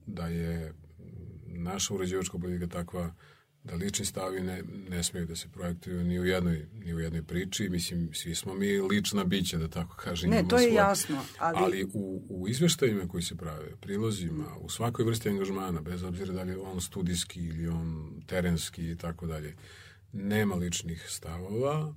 [0.07, 0.75] da je
[1.47, 3.15] naša uređivačka politika takva
[3.65, 7.23] da lični stavi ne, ne smeju da se projektuju ni u jednoj, ni u jednoj
[7.23, 7.69] priči.
[7.69, 10.31] Mislim, svi smo mi lična bića, da tako kažem.
[10.31, 14.69] Ne, to je svoje- jasno, ali- ali u, u izveštajima koji se prave, prilozima, u
[14.69, 19.27] svakoj vrsti angažmana, bez obzira da li je on studijski ili on terenski i tako
[19.27, 19.55] dalje,
[20.13, 21.95] nema ličnih stavova.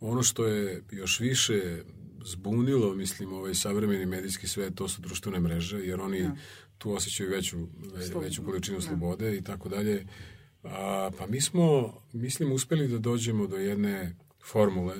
[0.00, 1.82] Ono što je još više
[2.24, 6.30] zbunilo, mislim, ovaj savremeni medijski svet, to su društvene mreže, jer oni
[6.78, 7.58] tu osjećaju veću,
[7.94, 10.06] ve, veću količinu slobode i tako dalje.
[10.64, 14.96] A, pa mi smo, mislim, uspeli da dođemo do jedne formule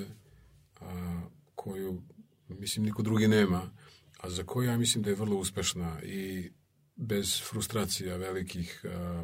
[0.81, 1.21] a,
[1.55, 2.01] koju,
[2.47, 3.71] mislim, niko drugi nema,
[4.19, 6.51] a za koju ja mislim da je vrlo uspešna i
[6.95, 9.23] bez frustracija velikih a,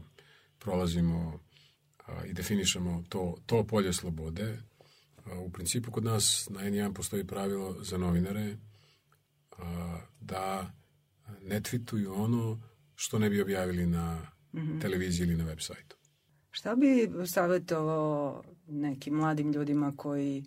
[0.60, 1.40] prolazimo
[2.06, 4.58] a, i definišemo to, to polje slobode.
[5.26, 8.58] A, u principu kod nas na N1 postoji pravilo za novinare
[9.58, 10.74] a, da
[11.42, 12.62] ne twituju ono
[12.96, 14.28] što ne bi objavili na
[14.82, 16.01] televiziji ili na web sajtu.
[16.52, 20.44] Šta bi savjetovao nekim mladim ljudima koji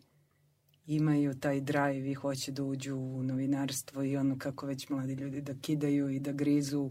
[0.86, 5.40] imaju taj drive i hoće da uđu u novinarstvo i ono kako već mladi ljudi
[5.40, 6.90] da kidaju i da grizu,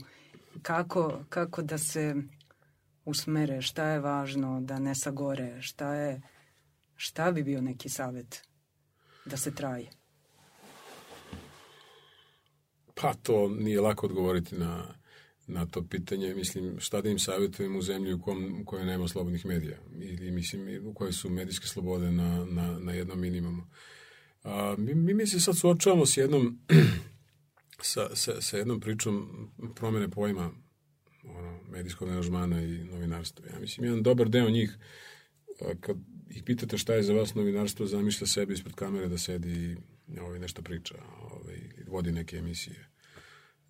[0.61, 2.15] kako, kako da se
[3.05, 6.21] usmere, šta je važno da ne sagore, šta je,
[6.95, 8.47] šta bi bio neki savjet
[9.25, 9.89] da se traje?
[13.01, 14.95] Pa to nije lako odgovoriti na,
[15.47, 16.35] na to pitanje.
[16.35, 20.31] Mislim, šta da im savjetujem u zemlji u, kom, u kojoj nema slobodnih medija ili
[20.31, 23.63] mislim u kojoj su medijske slobode na, na, na jednom minimumu.
[24.43, 26.59] A, mi, mi, mi se sad suočavamo s jednom
[27.81, 29.29] sa, sa, sa jednom pričom
[29.75, 30.51] promene pojma
[31.23, 33.45] ono, medijskog aranžmana i novinarstva.
[33.53, 34.77] Ja mislim, jedan dobar deo njih
[35.79, 35.97] kad
[36.29, 39.77] ih pitate šta je za vas novinarstvo, zamišlja sebe ispred kamere da sedi
[40.07, 42.89] i ovaj, nešto priča, ovaj, vodi neke emisije.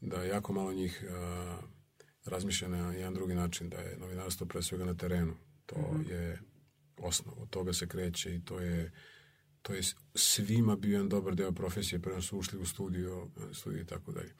[0.04, 1.58] Da jako malo njih a,
[2.26, 5.34] razmišlja na jedan drugi način, da je novinarstvo pre svega na terenu.
[5.66, 6.12] To mm -hmm.
[6.12, 6.42] je
[6.98, 8.92] osnov, od toga se kreće i to je
[9.64, 9.82] to je
[10.16, 14.34] svima bio jedan dobar deo profesije, prema su ušli u studio, studio i tako dalje.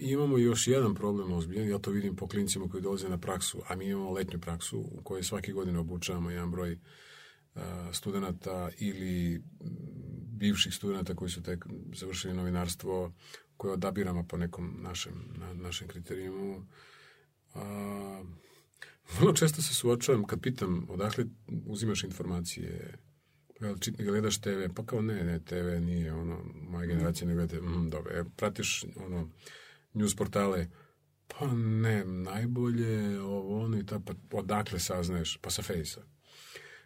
[0.00, 3.76] Imamo još jedan problem ozbiljan, ja to vidim po klincima koji dolaze na praksu, a
[3.76, 6.78] mi imamo letnju praksu u kojoj svake godine obučavamo jedan broj
[7.54, 9.42] a, studenta ili
[10.38, 13.12] bivših studenta koji su tek završili novinarstvo
[13.58, 16.66] koje odabiramo po nekom našem, na, našem kriterijumu.
[17.54, 18.22] A,
[19.18, 21.24] vrlo često se suočavam kad pitam odakle
[21.66, 22.98] uzimaš informacije
[23.60, 27.60] Jel, čit, gledaš TV, pa kao ne, ne, TV nije ono, moja generacija ne gleda,
[27.60, 29.30] mm, dobro, e, pratiš ono,
[29.94, 30.68] news portale,
[31.28, 36.02] pa ne, najbolje ovo, ono i ta, pa odakle saznaješ, pa sa fejsa.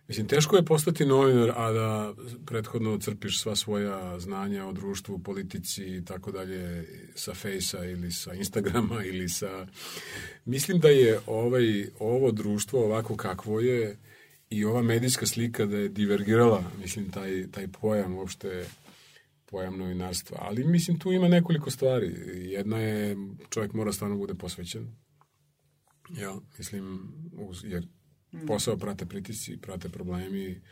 [0.08, 2.14] Mislim, teško je postati novinar, a da
[2.46, 8.34] prethodno crpiš sva svoja znanja o društvu, politici i tako dalje sa fejsa ili sa
[8.34, 9.66] Instagrama ili sa...
[10.44, 13.96] Mislim da je ovaj, ovo društvo ovako kakvo je,
[14.52, 18.66] i ova medijska slika da je divergirala, mislim, taj, taj pojam uopšte
[19.52, 20.38] pojam novinarstva.
[20.40, 22.06] Ali mislim, tu ima nekoliko stvari.
[22.50, 23.16] Jedna je,
[23.50, 24.96] čovjek mora stvarno bude posvećen.
[26.10, 27.86] Ja, mislim, uz, jer
[28.46, 30.62] posao prate pritisci, prate problemi.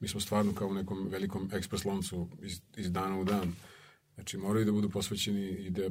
[0.00, 3.52] Mi smo stvarno kao u nekom velikom ekspres loncu iz, iz dana u dan.
[4.14, 5.90] Znači, moraju da budu posvećeni i da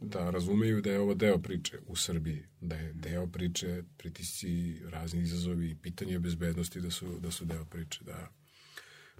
[0.00, 5.22] da razumeju da je ovo deo priče u Srbiji, da je deo priče, pritisci, razni
[5.22, 8.28] izazovi, pitanje bezbednosti da su, da su deo priče, da,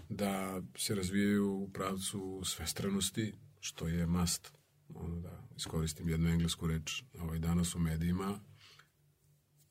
[0.09, 4.53] da se razvijaju u pravcu svestranosti, što je must,
[4.95, 8.41] ono da iskoristim jednu englesku reč ovaj danas u medijima,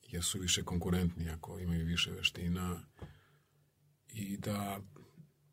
[0.08, 2.82] jer su više konkurentni ako imaju više veština
[4.08, 4.80] i da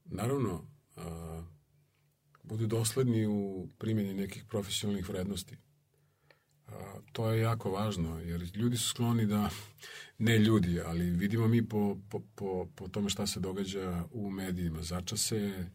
[0.05, 1.43] naravno a,
[2.43, 5.57] budu dosledni u primjeni nekih profesionalnih vrednosti.
[6.67, 9.49] A, to je jako važno, jer ljudi su skloni da,
[10.17, 14.83] ne ljudi, ali vidimo mi po, po, po, po tome šta se događa u medijima.
[14.83, 15.69] Zača se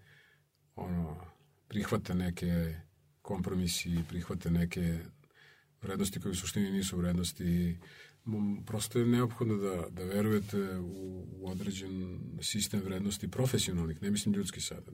[0.76, 1.26] ono,
[1.68, 2.74] prihvate neke
[3.22, 4.98] kompromisi, prihvate neke
[5.82, 7.78] vrednosti koje u suštini nisu vrednosti
[8.66, 10.84] prosto je neophodno da, da verujete u,
[11.32, 14.84] u određen sistem vrednosti profesionalnih, ne mislim ljudski sad,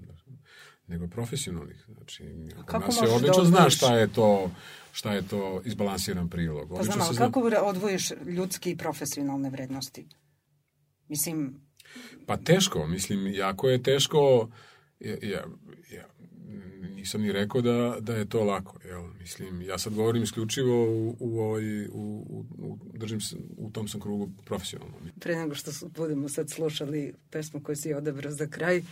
[0.87, 1.85] nego profesionalnih.
[1.89, 2.25] Znači,
[2.67, 4.51] kako nas da odlično odvojiš- zna šta je to
[4.93, 6.69] šta je to izbalansiran prilog.
[6.69, 10.07] Pa znam, ali zna- kako odvojiš ljudske i profesionalne vrednosti?
[11.09, 11.61] Mislim,
[12.27, 14.49] Pa teško, mislim, jako je teško,
[15.01, 15.45] ja, ja,
[15.91, 16.07] ja
[17.07, 19.03] nisam ni rekao da, da je to lako, jel?
[19.21, 22.25] Mislim, ja sad govorim isključivo u, u, ovoj, u,
[22.59, 24.95] u, držim se, u tom sam krugu profesionalno.
[25.21, 28.83] pre nego što budemo sad slušali pesmu koju si odabrao za kraj,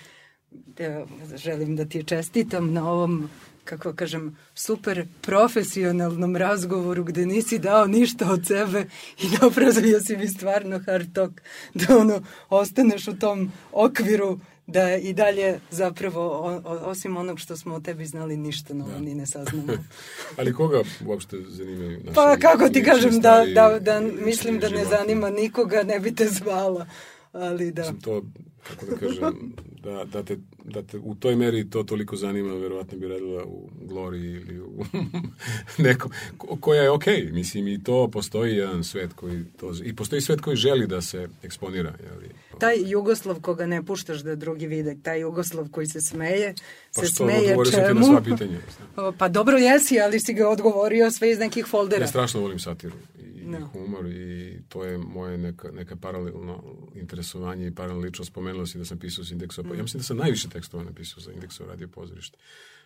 [0.78, 1.06] ja
[1.36, 3.30] želim da ti čestitam na ovom,
[3.64, 8.86] kako kažem, super profesionalnom razgovoru gde nisi dao ništa od sebe
[9.22, 11.40] i napravio si mi stvarno hard talk,
[11.74, 17.56] da ono, ostaneš u tom okviru da i dalje zapravo, o, o, osim onog što
[17.56, 18.98] smo o tebi znali, ništa novo Da.
[18.98, 19.72] ni ne saznamo.
[20.38, 24.84] Ali koga uopšte zanimaju naše Pa kako ti kažem, da, da, da mislim da ne
[24.84, 26.86] zanima nikoga, ne bi te zvala.
[27.32, 27.82] Ali da.
[27.82, 28.22] Mislim, to,
[28.62, 32.98] kako da kažem, da, da, te, da te u toj meri to toliko zanima, verovatno
[32.98, 34.84] bi radila u Glori ili u
[35.78, 40.20] nekom, ko- koja je okej, mislim, i to postoji jedan svet koji to, i postoji
[40.22, 42.28] svet koji želi da se eksponira, jeli?
[42.58, 46.54] Taj Jugoslav koga ne puštaš da drugi vide, taj Jugoslav koji se smeje,
[46.94, 48.00] Pa se što, smeje čemu?
[48.00, 48.58] na sva pitanja.
[49.18, 52.02] Pa dobro jesi, ali si ga odgovorio sve iz nekih foldera.
[52.02, 53.58] Ja strašno volim satiru i, Da.
[53.58, 56.62] i humor i to je moje neka, neka paralelno
[56.94, 58.30] interesovanje i paralelna ličnost.
[58.30, 59.62] Spomenula si da sam pisao za indeksa.
[59.76, 62.38] Ja mislim da sam najviše tekstova napisao za indeksa radio pozorište.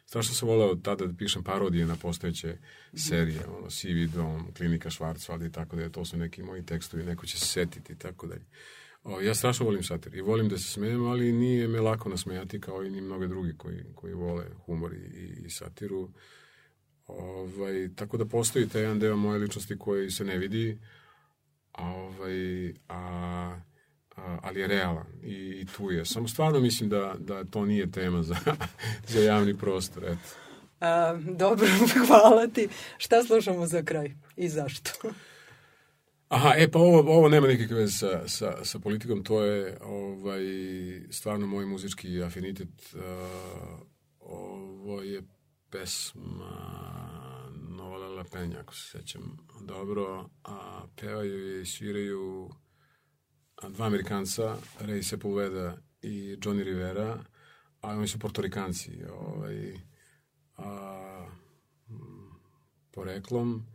[0.06, 2.56] Strašno sam voleo tada da pišem parodije na postojeće
[2.94, 7.04] serije, ono, Sivi dom, Klinika Švarcvald i tako da je, to su neki moji tekstovi,
[7.04, 8.44] neko će se setiti i tako dalje.
[9.04, 12.60] O, ja strašno volim satir i volim da se smijem, ali nije me lako nasmejati
[12.60, 16.10] kao i ni mnoge drugi koji, koji vole humor i, i, i satiru.
[17.08, 20.78] Ovaj, tako da postoji taj jedan deo moje ličnosti koji se ne vidi,
[21.72, 22.98] a, ovaj, a,
[24.16, 26.04] a, ali je realan i, i tu je.
[26.04, 28.36] Samo stvarno mislim da, da to nije tema za,
[29.12, 30.04] za javni prostor.
[30.04, 30.28] Eto.
[30.80, 31.66] A, dobro,
[32.06, 32.68] hvala ti.
[32.98, 34.90] Šta slušamo za kraj i zašto?
[36.28, 40.42] Aha, e pa ovo, ovo nema nikakve veze sa, sa, sa politikom, to je ovaj,
[41.10, 42.94] stvarno moj muzički afinitet.
[42.94, 43.00] Uh,
[44.20, 45.22] ovo je
[45.70, 46.78] pesma
[47.68, 52.50] Nova Lela Penja, ako se sećam dobro, a pevaju i sviraju
[53.56, 57.24] a, dva Amerikanca, Ray Sepulveda i Johnny Rivera,
[57.80, 59.74] a oni su portorikanci, ovaj,
[60.56, 61.26] a,
[61.88, 62.30] m,
[62.90, 63.66] poreklom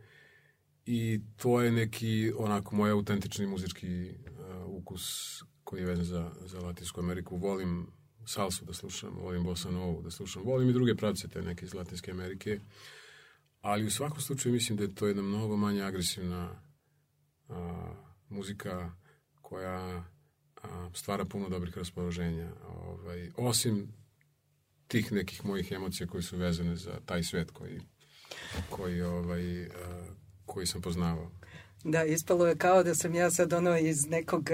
[0.86, 5.02] i to je neki onako moj autentični muzički uh, ukus
[5.64, 7.36] koji je vezan za, za Latinsku Ameriku.
[7.36, 7.86] Volim
[8.26, 11.74] salsu da slušam, volim bossa novu da slušam, volim i druge pravce te neke iz
[11.74, 12.60] Latinske Amerike,
[13.60, 16.60] ali u svakom slučaju mislim da je to jedna mnogo manje agresivna
[17.48, 17.94] a,
[18.28, 18.92] muzika
[19.42, 20.04] koja
[20.62, 22.52] a, stvara puno dobrih raspoloženja.
[22.68, 23.88] Ovaj, osim
[24.88, 27.80] tih nekih mojih emocija koje su vezane za taj svet koji,
[28.70, 29.68] koji, ovaj, a,
[30.46, 31.30] koji sam poznavao.
[31.84, 34.50] Da, ispalo je kao da sam ja sad ono iz nekog,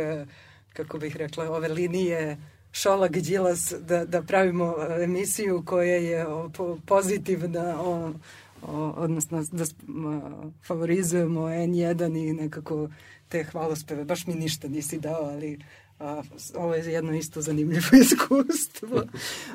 [0.72, 2.36] kako bih rekla, ove linije
[2.72, 6.26] Šolak Đilas da, da pravimo eh, emisiju koja je
[6.86, 8.12] pozitivna, o,
[8.62, 9.64] o, odnosno da
[10.66, 12.88] favorizujemo N1 i nekako
[13.28, 14.04] te hvalospeve.
[14.04, 15.58] Baš mi ništa nisi dao, ali
[15.98, 16.22] a,
[16.54, 19.02] ovo je jedno isto zanimljivo iskustvo.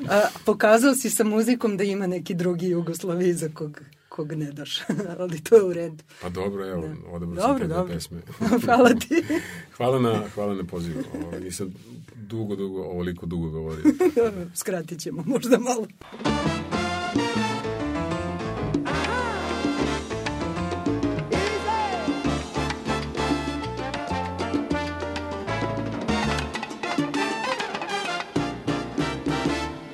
[0.08, 3.80] A, pokazao si sa muzikom da ima neki drugi Jugoslavi za kog,
[4.16, 4.80] kog ne daš,
[5.18, 6.04] ali to je u redu.
[6.22, 7.10] Pa dobro, evo, Da.
[7.10, 7.94] odabrao sam te dobro.
[7.94, 8.20] pesme.
[8.64, 9.24] Hvala ti.
[9.76, 11.02] hvala na, hvala na pozivu.
[11.14, 11.74] Ovo, nisam
[12.16, 13.84] dugo, dugo, ovoliko dugo govorio.
[14.16, 15.86] Dobro, skratit ćemo možda malo.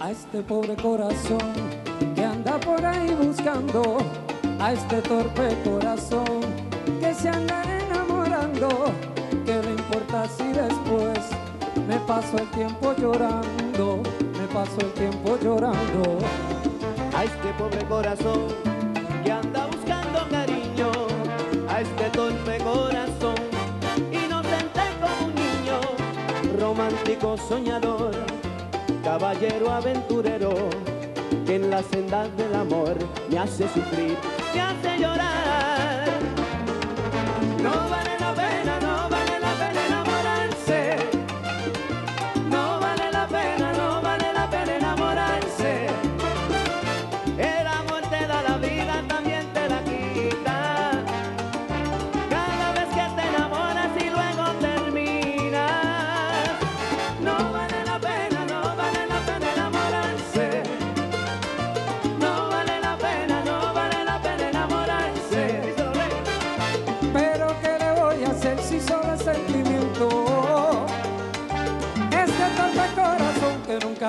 [0.00, 1.81] a este pobre corazón
[2.44, 3.98] anda por ahí buscando,
[4.58, 6.40] a este torpe corazón
[7.00, 8.68] que se anda enamorando,
[9.46, 11.20] ¿qué le importa si después
[11.86, 14.02] me paso el tiempo llorando,
[14.38, 16.18] me paso el tiempo llorando?
[17.14, 18.48] a este pobre corazón
[19.22, 20.90] que anda buscando cariño,
[21.68, 23.36] a este torpe corazón,
[24.10, 28.12] inocente como un niño, romántico soñador,
[29.04, 30.91] caballero aventurero, que
[31.54, 32.96] en la senda del amor
[33.30, 34.16] me hace sufrir,
[34.54, 35.71] me hace llorar.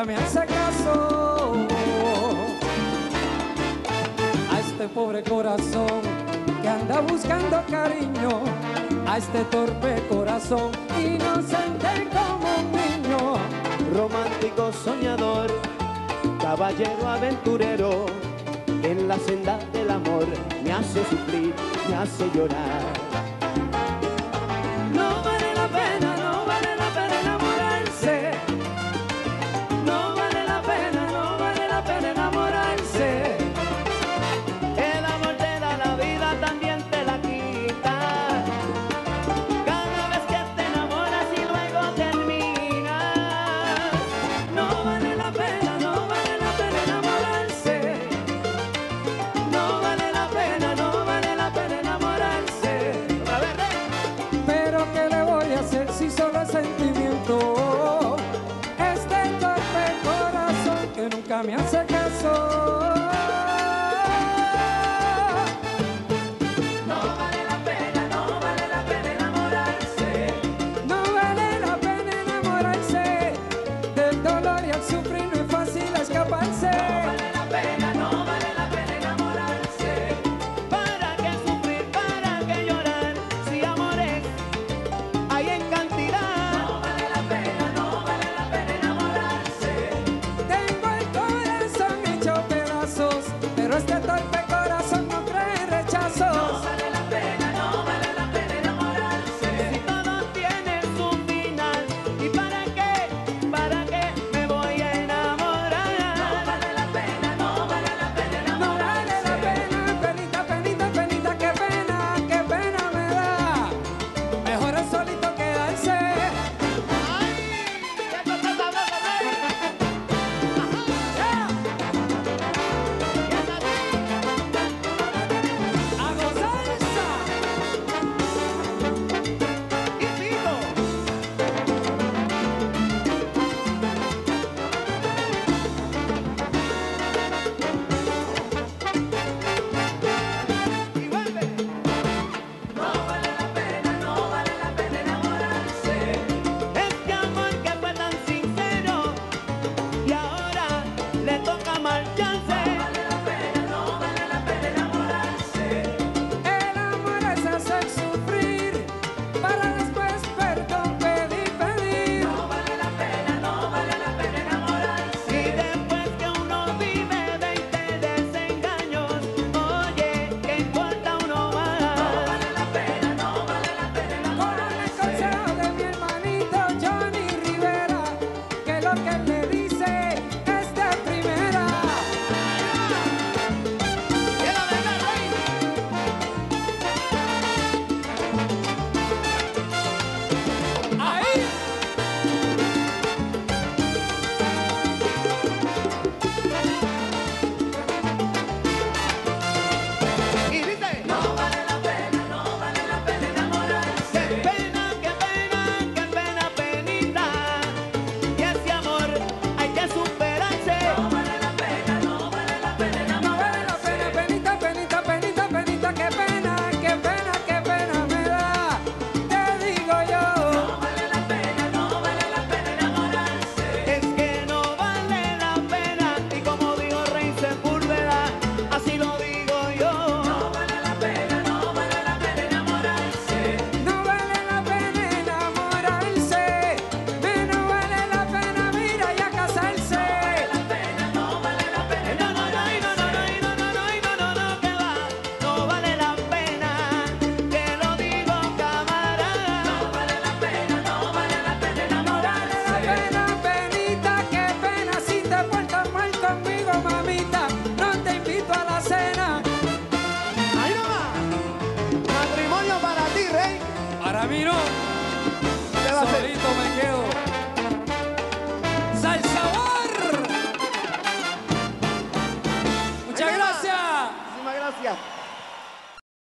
[0.06, 1.54] Me hace caso.
[4.52, 6.02] A este pobre corazón
[6.62, 8.42] que anda buscando cariño.
[9.08, 13.38] A este torpe corazón inocente como un niño.
[13.94, 15.52] romántico soñador,
[16.42, 18.06] caballero aventurero,
[18.82, 20.26] en la senda del amor
[20.64, 21.54] me hace sufrir,
[21.88, 22.93] me hace llorar.